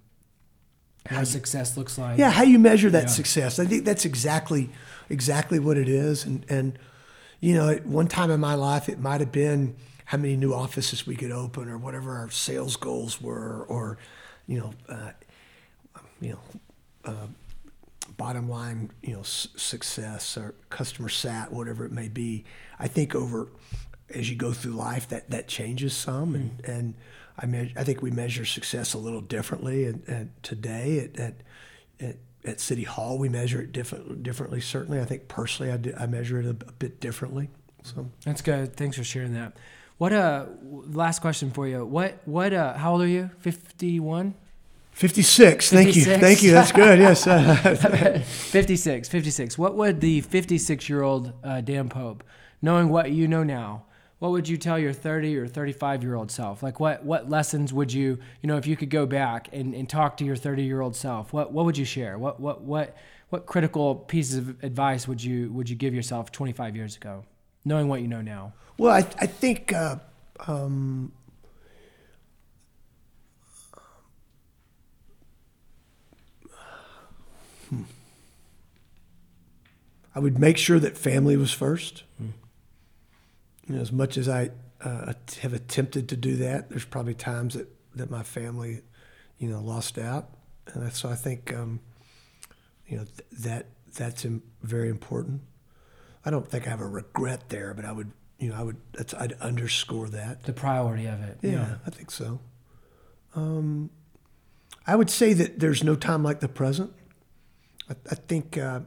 How 1.06 1.24
success 1.24 1.76
looks 1.76 1.98
like. 1.98 2.18
yeah 2.18 2.30
how 2.30 2.42
you 2.42 2.58
measure 2.58 2.90
that 2.90 3.04
Yeah. 3.04 3.08
success. 3.08 3.58
I 3.58 3.64
think 3.66 3.84
that's 3.84 4.04
exactly 4.04 4.70
exactly 5.08 5.58
what 5.58 5.76
it 5.76 5.88
is. 5.88 6.24
And 6.24 6.44
and 6.48 6.78
you 7.40 7.54
know 7.54 7.68
at 7.70 7.86
one 7.86 8.06
time 8.08 8.30
in 8.30 8.40
my 8.40 8.54
life 8.54 8.88
it 8.88 8.98
might 9.00 9.20
have 9.20 9.32
been 9.32 9.76
how 10.06 10.18
many 10.18 10.36
new 10.36 10.52
offices 10.52 11.06
we 11.06 11.16
could 11.16 11.30
open 11.32 11.68
or 11.68 11.78
whatever 11.78 12.16
our 12.16 12.30
sales 12.30 12.76
goals 12.76 13.20
were 13.20 13.64
or 13.68 13.96
you 14.46 14.58
know 14.58 14.72
uh, 14.88 15.10
you 16.20 16.30
know 16.32 16.40
uh, 17.04 17.26
bottom 18.16 18.48
line, 18.50 18.90
you 19.02 19.14
know, 19.14 19.20
s- 19.20 19.48
success 19.56 20.36
or 20.36 20.54
customer 20.68 21.08
sat, 21.08 21.50
whatever 21.52 21.84
it 21.86 21.92
may 21.92 22.08
be. 22.08 22.44
I 22.78 22.88
think 22.88 23.14
over 23.14 23.48
as 24.14 24.28
you 24.28 24.36
go 24.36 24.52
through 24.52 24.72
life, 24.72 25.08
that 25.08 25.30
that 25.30 25.48
changes 25.48 25.94
some, 25.96 26.34
and 26.34 26.60
and 26.64 26.94
I 27.42 27.46
me- 27.46 27.72
I 27.76 27.84
think 27.84 28.02
we 28.02 28.10
measure 28.10 28.44
success 28.44 28.94
a 28.94 28.98
little 28.98 29.20
differently. 29.20 29.86
And, 29.86 30.02
and 30.06 30.30
today 30.42 30.98
at, 31.00 31.18
at 31.20 31.34
at 32.00 32.16
at 32.44 32.60
City 32.60 32.84
Hall, 32.84 33.18
we 33.18 33.28
measure 33.28 33.60
it 33.60 33.72
different 33.72 34.22
differently. 34.22 34.60
Certainly, 34.60 35.00
I 35.00 35.04
think 35.04 35.28
personally, 35.28 35.72
I, 35.72 35.76
do, 35.76 35.92
I 35.98 36.06
measure 36.06 36.38
it 36.40 36.46
a, 36.46 36.50
a 36.50 36.72
bit 36.72 37.00
differently. 37.00 37.50
So 37.82 38.08
That's 38.24 38.42
good. 38.42 38.76
Thanks 38.76 38.96
for 38.96 39.04
sharing 39.04 39.34
that. 39.34 39.56
What 39.98 40.12
uh 40.14 40.46
last 40.62 41.20
question 41.20 41.50
for 41.50 41.66
you. 41.68 41.84
What 41.84 42.20
what 42.26 42.52
uh 42.54 42.74
how 42.74 42.92
old 42.92 43.02
are 43.02 43.06
you? 43.06 43.30
51? 43.40 44.34
fifty 44.92 45.22
six. 45.22 45.70
Thank 45.70 45.94
you, 45.96 46.04
thank 46.04 46.42
you. 46.42 46.52
That's 46.52 46.72
good. 46.72 46.98
Yes. 46.98 47.26
Uh, 47.26 48.22
56, 48.24 49.08
56. 49.08 49.58
What 49.58 49.76
would 49.76 50.00
the 50.00 50.20
56 50.22 50.88
year 50.88 51.02
old 51.02 51.32
uh, 51.44 51.60
Dan 51.60 51.88
Pope, 51.88 52.24
knowing 52.62 52.88
what 52.88 53.10
you 53.12 53.28
know 53.28 53.42
now, 53.42 53.84
what 54.20 54.32
would 54.32 54.48
you 54.48 54.58
tell 54.58 54.78
your 54.78 54.92
30 54.92 55.36
or 55.38 55.48
35 55.48 56.02
year 56.02 56.14
old 56.14 56.30
self? 56.30 56.62
Like, 56.62 56.78
what, 56.78 57.02
what 57.04 57.28
lessons 57.28 57.72
would 57.72 57.90
you, 57.90 58.18
you 58.42 58.46
know, 58.46 58.58
if 58.58 58.66
you 58.66 58.76
could 58.76 58.90
go 58.90 59.06
back 59.06 59.48
and, 59.50 59.74
and 59.74 59.88
talk 59.88 60.18
to 60.18 60.24
your 60.24 60.36
30 60.36 60.62
year 60.62 60.82
old 60.82 60.94
self, 60.94 61.32
what, 61.32 61.52
what 61.52 61.64
would 61.64 61.78
you 61.78 61.86
share? 61.86 62.18
What, 62.18 62.38
what, 62.38 62.60
what, 62.60 62.96
what 63.30 63.46
critical 63.46 63.94
pieces 63.94 64.36
of 64.36 64.62
advice 64.62 65.08
would 65.08 65.24
you, 65.24 65.50
would 65.52 65.70
you 65.70 65.74
give 65.74 65.94
yourself 65.94 66.30
25 66.30 66.76
years 66.76 66.96
ago, 66.96 67.24
knowing 67.64 67.88
what 67.88 68.02
you 68.02 68.08
know 68.08 68.20
now? 68.20 68.52
Well, 68.76 68.92
I, 68.92 68.98
I 68.98 69.26
think 69.26 69.72
uh, 69.72 69.96
um, 70.46 71.12
hmm. 77.70 77.82
I 80.14 80.18
would 80.18 80.38
make 80.38 80.58
sure 80.58 80.78
that 80.78 80.98
family 80.98 81.38
was 81.38 81.52
first. 81.52 82.02
You 83.70 83.76
know, 83.76 83.82
as 83.82 83.92
much 83.92 84.16
as 84.16 84.28
I 84.28 84.50
uh, 84.80 85.12
have 85.42 85.52
attempted 85.52 86.08
to 86.08 86.16
do 86.16 86.34
that, 86.38 86.70
there's 86.70 86.84
probably 86.84 87.14
times 87.14 87.54
that, 87.54 87.68
that 87.94 88.10
my 88.10 88.24
family, 88.24 88.80
you 89.38 89.48
know, 89.48 89.60
lost 89.60 89.96
out, 89.96 90.30
and 90.74 90.92
so 90.92 91.08
I 91.08 91.14
think, 91.14 91.54
um, 91.54 91.78
you 92.88 92.96
know, 92.96 93.04
th- 93.04 93.44
that 93.44 93.66
that's 93.94 94.24
im- 94.24 94.42
very 94.62 94.88
important. 94.88 95.42
I 96.24 96.30
don't 96.30 96.48
think 96.48 96.66
I 96.66 96.70
have 96.70 96.80
a 96.80 96.88
regret 96.88 97.48
there, 97.48 97.72
but 97.72 97.84
I 97.84 97.92
would, 97.92 98.10
you 98.40 98.48
know, 98.48 98.56
I 98.56 98.62
would, 98.62 98.76
that's, 98.92 99.14
I'd 99.14 99.34
underscore 99.34 100.08
that. 100.08 100.42
The 100.42 100.52
priority 100.52 101.06
of 101.06 101.22
it. 101.22 101.38
Yeah, 101.40 101.76
I 101.86 101.90
think 101.90 102.10
so. 102.10 102.40
Um, 103.36 103.90
I 104.84 104.96
would 104.96 105.10
say 105.10 105.32
that 105.34 105.60
there's 105.60 105.84
no 105.84 105.94
time 105.94 106.24
like 106.24 106.40
the 106.40 106.48
present. 106.48 106.92
I, 107.88 107.94
I 108.10 108.16
think 108.16 108.58
uh, 108.58 108.80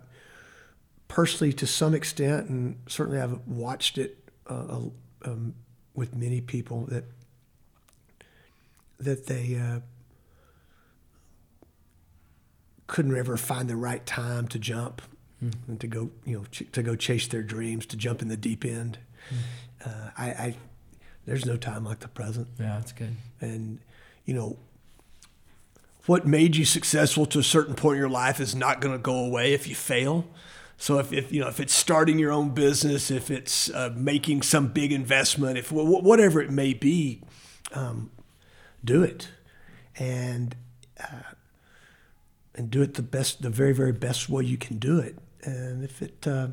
personally, 1.08 1.54
to 1.54 1.67
some 1.67 1.96
extent, 1.96 2.50
and 2.50 2.82
certainly 2.89 3.22
I've 3.22 3.39
watched 3.48 3.98
it 3.98 4.19
uh, 4.47 4.79
um, 5.25 5.53
with 5.95 6.15
many 6.15 6.41
people 6.41 6.86
that 6.89 7.06
that 8.99 9.25
they 9.27 9.56
uh, 9.56 9.79
couldn't 12.88 13.15
ever 13.15 13.38
find 13.38 13.69
the 13.69 13.75
right 13.75 14.06
time 14.06 14.47
to 14.49 14.60
jump 14.60 15.01
and 15.67 15.77
to 15.82 15.88
go, 15.88 16.10
you 16.25 16.38
know, 16.38 16.45
ch- 16.51 16.63
to 16.71 16.82
go 16.82 16.95
chase 16.95 17.27
their 17.27 17.43
dreams, 17.43 17.86
to 17.88 17.97
jump 17.97 18.21
in 18.21 18.29
the 18.29 18.38
deep 18.38 18.63
end. 18.63 18.97
Uh, 19.86 20.10
I, 20.17 20.25
I 20.29 20.56
there's 21.25 21.45
no 21.45 21.58
time 21.58 21.84
like 21.84 21.99
the 21.99 22.08
present 22.08 22.47
Yeah, 22.60 22.75
that's 22.79 22.91
good. 22.93 23.15
and 23.41 23.79
you 24.25 24.34
know 24.34 24.58
what 26.06 26.25
made 26.27 26.56
you 26.58 26.65
successful 26.65 27.25
to 27.27 27.39
a 27.39 27.43
certain 27.43 27.75
point 27.75 27.95
in 27.95 27.99
your 28.01 28.10
life 28.10 28.39
is 28.41 28.53
not 28.56 28.79
going 28.82 28.93
to 28.93 29.01
go 29.01 29.15
away 29.25 29.53
if 29.53 29.67
you 29.67 29.75
fail 29.75 30.25
so 30.77 30.99
if, 30.99 31.13
if 31.13 31.31
you 31.31 31.41
know 31.41 31.47
if 31.47 31.59
it's 31.59 31.73
starting 31.73 32.19
your 32.19 32.31
own 32.31 32.49
business 32.49 33.12
if 33.12 33.31
it's 33.31 33.69
uh, 33.69 33.93
making 33.95 34.41
some 34.41 34.67
big 34.67 34.91
investment 34.91 35.57
if 35.57 35.69
wh- 35.69 36.03
whatever 36.03 36.41
it 36.41 36.49
may 36.49 36.73
be 36.73 37.21
um, 37.73 38.12
do 38.83 39.03
it. 39.03 39.29
And 39.97 40.55
uh, 40.99 41.33
and 42.55 42.69
do 42.69 42.81
it 42.81 42.95
the 42.95 43.03
best 43.03 43.41
the 43.41 43.49
very 43.49 43.73
very 43.73 43.91
best 43.91 44.29
way 44.29 44.43
you 44.43 44.57
can 44.57 44.77
do 44.77 44.99
it. 44.99 45.17
And 45.43 45.83
if 45.83 46.01
it 46.01 46.25
uh, 46.27 46.49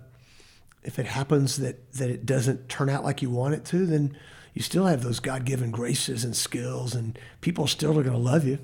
if 0.83 0.98
it 0.98 1.06
happens 1.06 1.57
that 1.59 1.92
that 1.92 2.11
it 2.11 2.26
doesn't 2.26 2.68
turn 2.68 2.90
out 2.90 3.05
like 3.05 3.22
you 3.22 3.30
want 3.30 3.55
it 3.55 3.64
to, 3.66 3.86
then 3.86 4.16
you 4.53 4.62
still 4.62 4.86
have 4.86 5.03
those 5.03 5.20
God-given 5.20 5.70
graces 5.70 6.24
and 6.24 6.36
skills, 6.36 6.95
and 6.95 7.18
people 7.40 7.66
still 7.66 7.99
are 7.99 8.03
going 8.03 8.16
to 8.16 8.18
love 8.18 8.45
you. 8.45 8.59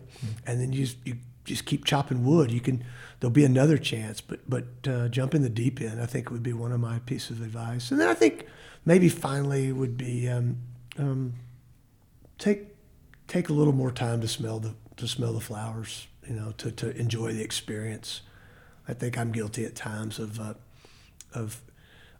And 0.46 0.60
then 0.60 0.72
you 0.72 0.88
you 1.04 1.16
just 1.46 1.64
keep 1.64 1.84
chopping 1.84 2.24
wood. 2.24 2.50
You 2.50 2.60
can 2.60 2.84
there'll 3.20 3.32
be 3.32 3.44
another 3.44 3.78
chance, 3.78 4.20
but 4.20 4.48
but 4.48 4.66
uh, 4.86 5.08
jump 5.08 5.34
in 5.34 5.42
the 5.42 5.48
deep 5.48 5.80
end. 5.80 6.00
I 6.00 6.06
think 6.06 6.30
would 6.30 6.42
be 6.42 6.52
one 6.52 6.72
of 6.72 6.80
my 6.80 6.98
pieces 7.00 7.38
of 7.38 7.46
advice. 7.46 7.90
And 7.90 8.00
then 8.00 8.08
I 8.08 8.14
think 8.14 8.46
maybe 8.84 9.08
finally 9.08 9.72
would 9.72 9.96
be 9.96 10.28
um, 10.28 10.58
um, 10.98 11.34
take 12.38 12.68
take 13.26 13.48
a 13.48 13.52
little 13.52 13.72
more 13.72 13.90
time 13.90 14.20
to 14.20 14.28
smell 14.28 14.58
the 14.58 14.74
to 14.96 15.08
smell 15.08 15.32
the 15.32 15.40
flowers. 15.40 16.06
You 16.28 16.34
know, 16.34 16.52
to 16.58 16.70
to 16.72 16.96
enjoy 16.96 17.32
the 17.32 17.42
experience. 17.42 18.22
I 18.88 18.94
think 18.94 19.18
I'm 19.18 19.32
guilty 19.32 19.64
at 19.64 19.74
times 19.74 20.18
of 20.18 20.38
uh, 20.40 20.54
of 21.34 21.62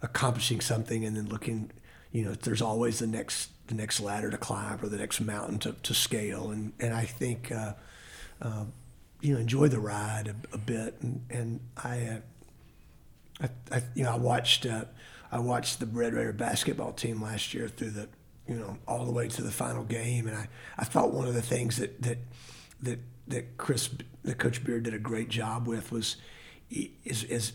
accomplishing 0.03 0.61
something 0.61 1.05
and 1.05 1.17
then 1.17 1.27
looking, 1.29 1.71
you 2.13 2.25
know, 2.25 2.33
there's 2.33 2.63
always 2.63 2.99
the 2.99 3.07
next 3.07 3.51
the 3.67 3.75
next 3.75 3.99
ladder 4.01 4.31
to 4.31 4.39
climb 4.39 4.79
or 4.83 4.89
the 4.89 4.97
next 4.97 5.21
mountain 5.21 5.59
to, 5.59 5.73
to 5.83 5.95
scale. 5.95 6.51
And 6.51 6.73
and 6.79 6.95
I 6.95 7.05
think, 7.05 7.51
uh, 7.51 7.75
uh, 8.41 8.65
you 9.27 9.35
know, 9.35 9.41
enjoy 9.41 9.67
the 9.67 9.81
ride 9.81 10.29
a, 10.29 10.55
a 10.55 10.59
bit. 10.59 10.97
And 11.01 11.27
and 11.29 11.61
I, 11.77 12.21
uh, 13.41 13.47
I, 13.73 13.77
I, 13.77 13.83
you 13.95 14.05
know, 14.05 14.13
I 14.13 14.17
watched 14.17 14.65
uh, 14.67 14.85
I 15.33 15.41
watched 15.41 15.81
the 15.81 15.87
Red 15.87 16.15
Raider 16.15 16.33
basketball 16.33 16.93
team 16.93 17.21
last 17.21 17.53
year 17.53 17.69
through 17.69 17.91
the, 17.91 18.09
you 18.47 18.55
know, 18.55 18.79
all 18.87 19.05
the 19.05 19.11
way 19.11 19.27
to 19.27 19.43
the 19.43 19.51
final 19.51 19.83
game. 19.83 20.29
And 20.29 20.37
I, 20.37 20.49
I 20.79 20.85
thought 20.85 21.13
one 21.13 21.27
of 21.27 21.35
the 21.35 21.43
things 21.43 21.79
that 21.79 22.01
that 22.03 22.19
that 22.83 23.01
that 23.27 23.59
Chris, 23.59 23.91
that 24.23 24.39
Coach 24.39 24.63
Beard 24.63 24.85
did 24.85 24.95
a 24.95 24.99
great 25.01 25.29
job 25.29 25.67
with 25.67 25.91
was 25.91 26.17
is 26.71 27.25
as 27.25 27.53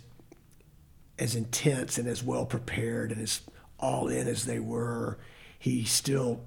as 1.17 1.35
intense 1.35 1.97
and 1.97 2.07
as 2.07 2.21
well 2.21 2.45
prepared 2.45 3.11
and 3.13 3.21
as 3.21 3.41
all 3.79 4.09
in 4.09 4.27
as 4.27 4.43
they 4.43 4.59
were, 4.59 5.19
he 5.57 5.85
still 5.85 6.41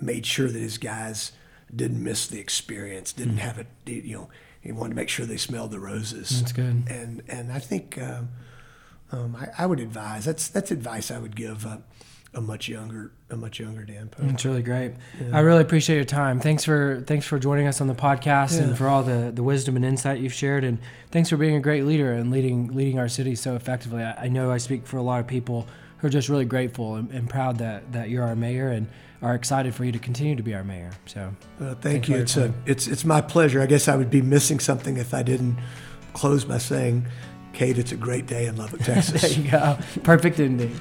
made 0.00 0.24
sure 0.24 0.48
that 0.48 0.60
his 0.60 0.78
guys 0.78 1.32
didn't 1.74 2.02
miss 2.02 2.26
the 2.26 2.40
experience, 2.40 3.12
didn't 3.12 3.36
mm. 3.36 3.40
have 3.40 3.58
it. 3.58 3.66
You 3.86 4.14
know, 4.14 4.28
he 4.60 4.72
wanted 4.72 4.90
to 4.90 4.96
make 4.96 5.08
sure 5.08 5.26
they 5.26 5.36
smelled 5.36 5.70
the 5.70 5.80
roses. 5.80 6.40
That's 6.40 6.52
good. 6.52 6.84
And 6.88 7.22
and 7.28 7.52
I 7.52 7.58
think 7.58 7.98
um, 7.98 8.30
um, 9.12 9.36
I, 9.36 9.64
I, 9.64 9.66
would 9.66 9.80
advise 9.80 10.24
that's 10.24 10.48
that's 10.48 10.70
advice 10.70 11.10
I 11.10 11.18
would 11.18 11.36
give. 11.36 11.66
Uh, 11.66 11.78
a 12.34 12.40
much 12.40 12.68
younger 12.68 13.10
a 13.30 13.36
much 13.36 13.58
younger 13.58 13.82
Dan 13.84 14.08
Pope. 14.08 14.26
It's 14.30 14.44
really 14.44 14.62
great. 14.62 14.92
Yeah. 15.20 15.36
I 15.36 15.40
really 15.40 15.62
appreciate 15.62 15.96
your 15.96 16.04
time. 16.04 16.40
Thanks 16.40 16.64
for 16.64 17.02
thanks 17.06 17.26
for 17.26 17.38
joining 17.38 17.66
us 17.66 17.80
on 17.80 17.86
the 17.86 17.94
podcast 17.94 18.58
yeah. 18.58 18.64
and 18.64 18.78
for 18.78 18.86
all 18.86 19.02
the, 19.02 19.32
the 19.34 19.42
wisdom 19.42 19.76
and 19.76 19.84
insight 19.84 20.20
you've 20.20 20.34
shared 20.34 20.64
and 20.64 20.78
thanks 21.10 21.30
for 21.30 21.36
being 21.36 21.56
a 21.56 21.60
great 21.60 21.84
leader 21.84 22.12
and 22.12 22.30
leading 22.30 22.74
leading 22.74 22.98
our 22.98 23.08
city 23.08 23.34
so 23.34 23.54
effectively. 23.54 24.02
I, 24.02 24.24
I 24.24 24.28
know 24.28 24.50
I 24.50 24.58
speak 24.58 24.86
for 24.86 24.98
a 24.98 25.02
lot 25.02 25.20
of 25.20 25.26
people 25.26 25.66
who 25.98 26.06
are 26.06 26.10
just 26.10 26.28
really 26.28 26.44
grateful 26.44 26.94
and, 26.94 27.10
and, 27.10 27.28
proud 27.28 27.58
that, 27.58 27.90
that 27.92 28.08
you're 28.08 28.22
our 28.22 28.36
mayor 28.36 28.68
and 28.68 28.86
are 29.22 29.34
excited 29.34 29.74
for 29.74 29.84
you 29.84 29.92
to 29.92 29.98
continue 29.98 30.36
to 30.36 30.42
be 30.42 30.54
our 30.54 30.64
mayor. 30.64 30.90
So 31.06 31.32
uh, 31.60 31.74
thank 31.76 32.08
you. 32.08 32.16
It's 32.16 32.36
a, 32.36 32.52
it's 32.66 32.86
it's 32.86 33.04
my 33.04 33.20
pleasure. 33.20 33.60
I 33.60 33.66
guess 33.66 33.88
I 33.88 33.96
would 33.96 34.10
be 34.10 34.22
missing 34.22 34.60
something 34.60 34.96
if 34.96 35.12
I 35.12 35.22
didn't 35.22 35.58
close 36.12 36.44
by 36.44 36.58
saying, 36.58 37.06
Kade, 37.52 37.78
it's 37.78 37.92
a 37.92 37.96
great 37.96 38.26
day 38.26 38.46
in 38.46 38.56
Lubbock, 38.56 38.80
Texas. 38.84 39.22
there 39.22 39.44
you 39.44 39.50
go. 39.50 39.78
Perfect 40.02 40.38
ending. 40.40 40.78